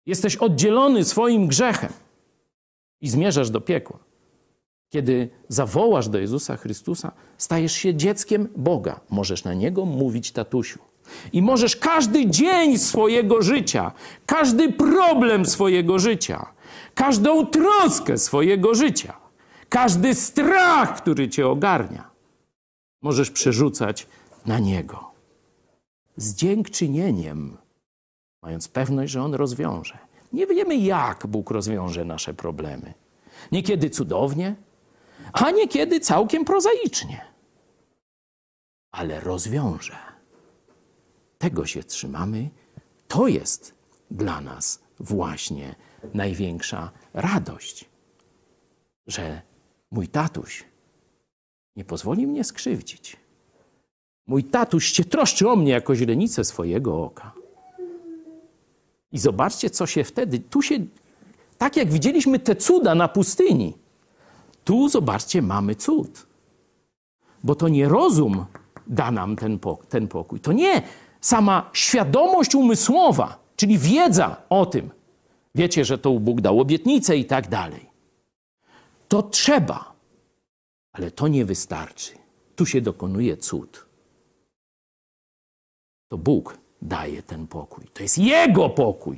[0.06, 1.94] Jesteś oddzielony swoim grzechem
[3.02, 4.00] i zmierzasz do piekła.
[4.90, 9.00] Kiedy zawołasz do Jezusa Chrystusa, stajesz się dzieckiem Boga.
[9.10, 10.80] Możesz na Niego mówić tatusiu.
[11.34, 13.92] I możesz każdy dzień swojego życia,
[14.26, 16.46] każdy problem swojego życia,
[16.94, 19.14] każdą troskę swojego życia,
[19.70, 22.10] każdy strach, który cię ogarnia,
[23.02, 24.08] możesz przerzucać
[24.46, 25.12] na Niego.
[26.18, 27.58] Z dziękczynieniem,
[28.42, 29.98] mając pewność, że On rozwiąże.
[30.34, 32.94] Nie wiemy, jak Bóg rozwiąże nasze problemy.
[33.52, 34.56] Niekiedy cudownie,
[35.34, 37.26] a niekiedy całkiem prozaicznie.
[38.92, 40.13] Ale rozwiąże.
[41.44, 42.50] Tego się trzymamy.
[43.08, 43.76] To jest
[44.12, 45.76] dla nas właśnie
[46.14, 47.86] największa radość,
[49.08, 49.42] że
[49.92, 50.64] mój tatuś
[51.76, 53.18] nie pozwoli mnie skrzywdzić.
[54.28, 57.32] Mój tatuś się troszczy o mnie jako źrenicę swojego oka.
[59.12, 60.76] I zobaczcie, co się wtedy, tu się,
[61.58, 63.74] tak jak widzieliśmy te cuda na pustyni,
[64.64, 66.26] tu zobaczcie, mamy cud.
[67.44, 68.46] Bo to nie rozum
[68.88, 69.60] da nam ten,
[69.90, 70.40] ten pokój.
[70.40, 70.82] To nie
[71.24, 74.90] sama świadomość umysłowa, czyli wiedza o tym.
[75.56, 77.90] Wiecie, że to Bóg dał obietnicę i tak dalej.
[79.08, 79.94] To trzeba,
[80.94, 82.12] ale to nie wystarczy.
[82.56, 83.86] Tu się dokonuje cud.
[86.10, 87.86] To Bóg daje ten pokój.
[87.94, 89.18] To jest Jego pokój,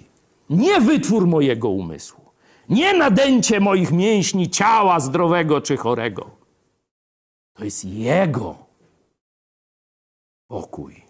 [0.50, 2.26] nie wytwór mojego umysłu.
[2.70, 6.30] Nie nadęcie moich mięśni, ciała zdrowego czy chorego.
[7.54, 8.56] To jest Jego
[10.48, 11.05] pokój,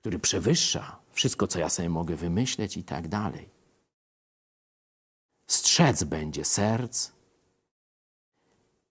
[0.00, 3.48] który przewyższa wszystko, co ja sobie mogę wymyśleć i tak dalej.
[5.46, 7.10] Strzec będzie serc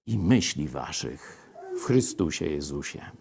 [0.05, 3.11] i myśli waszych w Chrystusie Jezusie.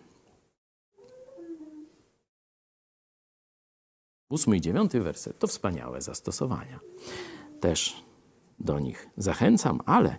[4.30, 6.80] Ósmy i dziewiąty werset to wspaniałe zastosowania.
[7.60, 8.04] Też
[8.58, 10.18] do nich zachęcam, ale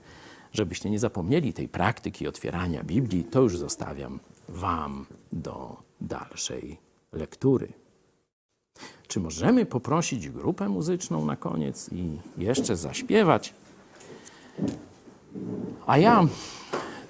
[0.52, 4.20] żebyście nie zapomnieli tej praktyki otwierania Biblii, to już zostawiam
[4.50, 7.74] Wam do dalszej lektury.
[9.08, 13.54] Czy możemy poprosić grupę muzyczną na koniec i jeszcze zaśpiewać?
[15.88, 16.28] A ja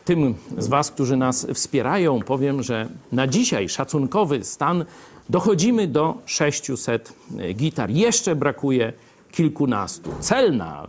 [0.05, 4.85] tym z Was, którzy nas wspierają, powiem, że na dzisiaj szacunkowy stan
[5.29, 7.13] dochodzimy do 600
[7.55, 7.89] gitar.
[7.89, 8.93] Jeszcze brakuje
[9.31, 10.11] kilkunastu.
[10.19, 10.87] Cel na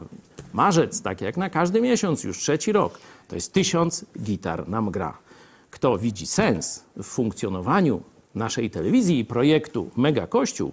[0.53, 5.19] marzec, tak jak na każdy miesiąc, już trzeci rok, to jest tysiąc gitar nam gra.
[5.71, 8.03] Kto widzi sens w funkcjonowaniu
[8.35, 10.73] naszej telewizji i projektu Mega Kościół,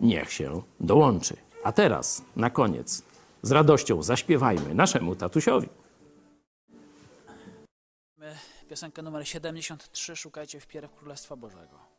[0.00, 1.36] niech się dołączy.
[1.64, 3.02] A teraz, na koniec,
[3.42, 5.68] z radością zaśpiewajmy naszemu tatusiowi.
[8.68, 11.97] Piosenkę numer 73, Szukajcie wpierw Królestwa Bożego.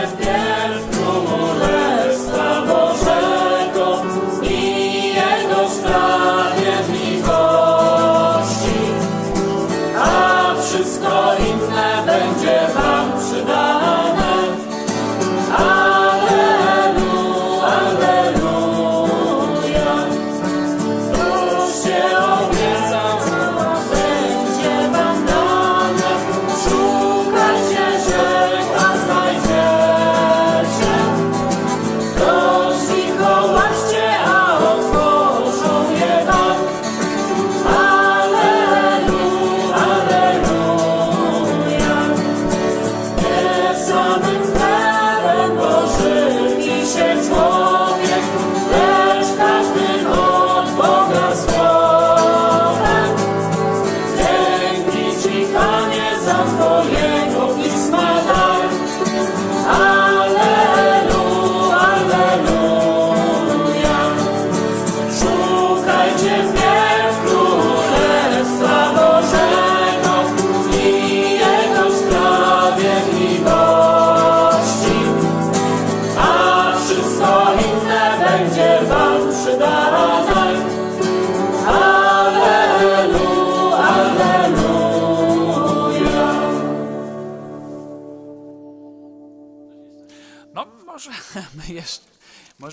[0.00, 0.49] Szukajcie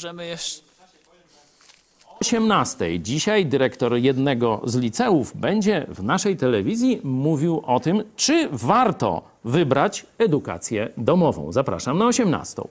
[0.07, 0.61] możemy jeszcze
[2.19, 2.99] 18.
[2.99, 10.05] Dzisiaj dyrektor jednego z liceów będzie w naszej telewizji mówił o tym, czy warto wybrać
[10.17, 11.51] edukację domową.
[11.51, 12.61] Zapraszam na 18.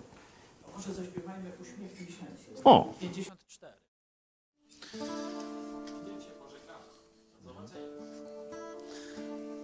[2.65, 3.73] O, 54.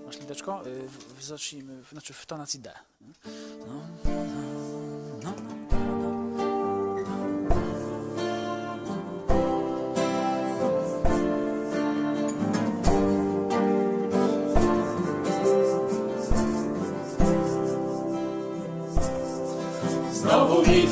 [0.06, 0.66] Masz lideczko?
[0.66, 0.88] Y,
[1.20, 2.72] Zacznijmy, w- znaczy w tonacji D.
[3.00, 3.74] No,
[5.24, 5.51] no, no.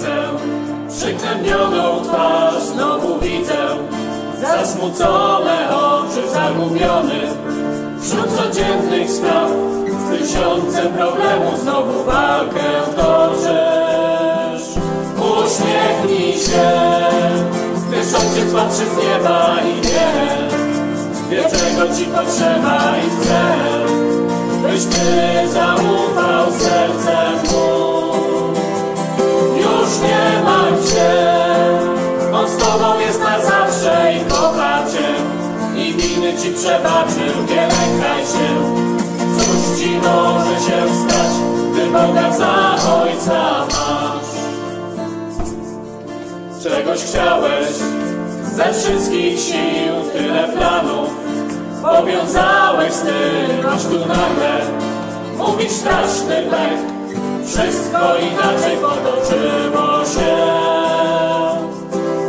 [0.00, 0.16] Widzę
[0.88, 3.54] przygnębioną twarz, znowu widzę
[4.40, 7.20] zasmucone oczy, zagubiony
[8.00, 9.50] wśród codziennych spraw.
[9.90, 12.64] Z tysiącem problemów znowu walkę
[12.96, 14.68] toczysz.
[15.16, 16.70] Uśmiechnij się,
[17.88, 20.08] gdyż ojciec patrzy z nieba i wie,
[21.30, 23.42] wie czego ci potrzeba i chce,
[24.62, 27.69] byś ty zaufał sercem mu.
[29.90, 31.10] Już nie martw się,
[32.32, 35.08] On z Tobą jest na zawsze i kocha Cię
[35.80, 38.48] i winy Ci przebaczył, nie lękaj się.
[39.36, 41.32] Cóż Ci może się stać,
[41.72, 44.30] gdy Boga za Ojca masz?
[46.62, 47.68] Czegoś chciałeś
[48.54, 51.10] ze wszystkich sił, tyle planów
[51.82, 54.60] powiązałeś z tym, aż tu nagle
[55.38, 56.89] mówić straszny lek.
[57.50, 60.36] Wszystko inaczej potoczyło się.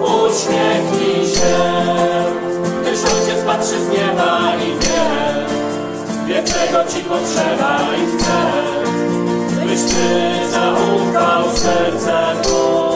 [0.01, 1.57] Uśmiechnij się,
[2.81, 5.03] gdyż ojciec patrzy z nieba i wie,
[6.27, 8.41] wie czego ci potrzeba i chce,
[9.65, 12.91] byś ty zaufał sercem mu.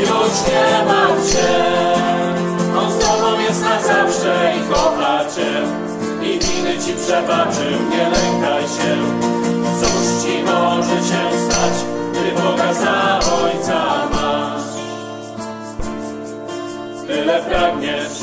[0.00, 1.48] Już nie martw się,
[2.78, 5.62] on z tobą jest na zawsze i kocha cię
[6.22, 9.55] i winy ci przebaczył, nie lękaj się.
[9.80, 11.74] Cóż ci może się stać,
[12.12, 14.62] gdy Boga za Ojca masz?
[17.06, 18.18] Tyle pragniesz,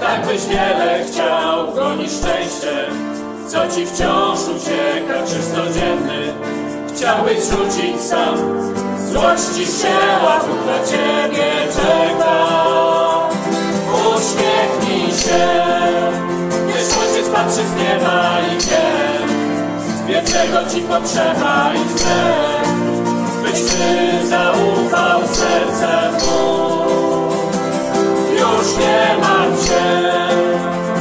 [0.00, 2.86] tak byś wiele chciał, gonisz szczęście,
[3.48, 6.34] co ci wciąż ucieka, czyż codzienny.
[6.94, 8.36] Chciałbyś rzucić sam,
[9.12, 9.98] złości się,
[10.48, 12.58] Bóg na ciebie czeka.
[14.16, 15.46] Uśmiechnij się,
[16.68, 19.17] gdyż Ojciec patrzy z nieba i wie,
[20.08, 22.14] wie czego ci potrzeba i chce,
[23.42, 26.68] byś ty zaufał sercem mu.
[28.32, 29.84] Już nie martw się,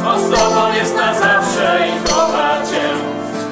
[0.08, 2.90] on z tobą jest na zawsze i kocha cię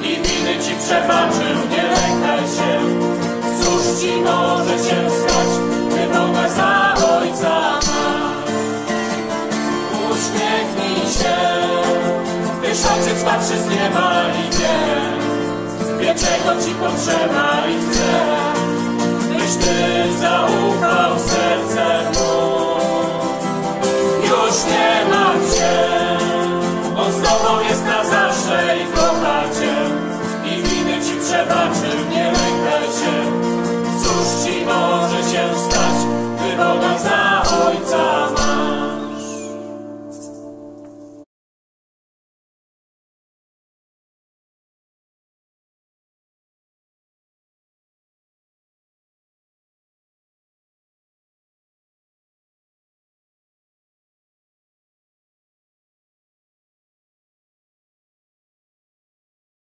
[0.08, 2.80] i winy ci przebaczył, nie lękaj się.
[3.60, 5.48] Cóż ci może się stać,
[5.88, 7.86] gdy Boga za Ojca masz?
[10.10, 11.36] Uśmiechnij się,
[12.60, 15.25] gdyż Ojciec patrzy z nieba i wie,
[16.06, 18.12] wie, czego Ci potrzeba i chce,
[19.28, 22.56] byś Ty zaufał sercem mu.
[24.22, 25.95] Już nie ma Cię.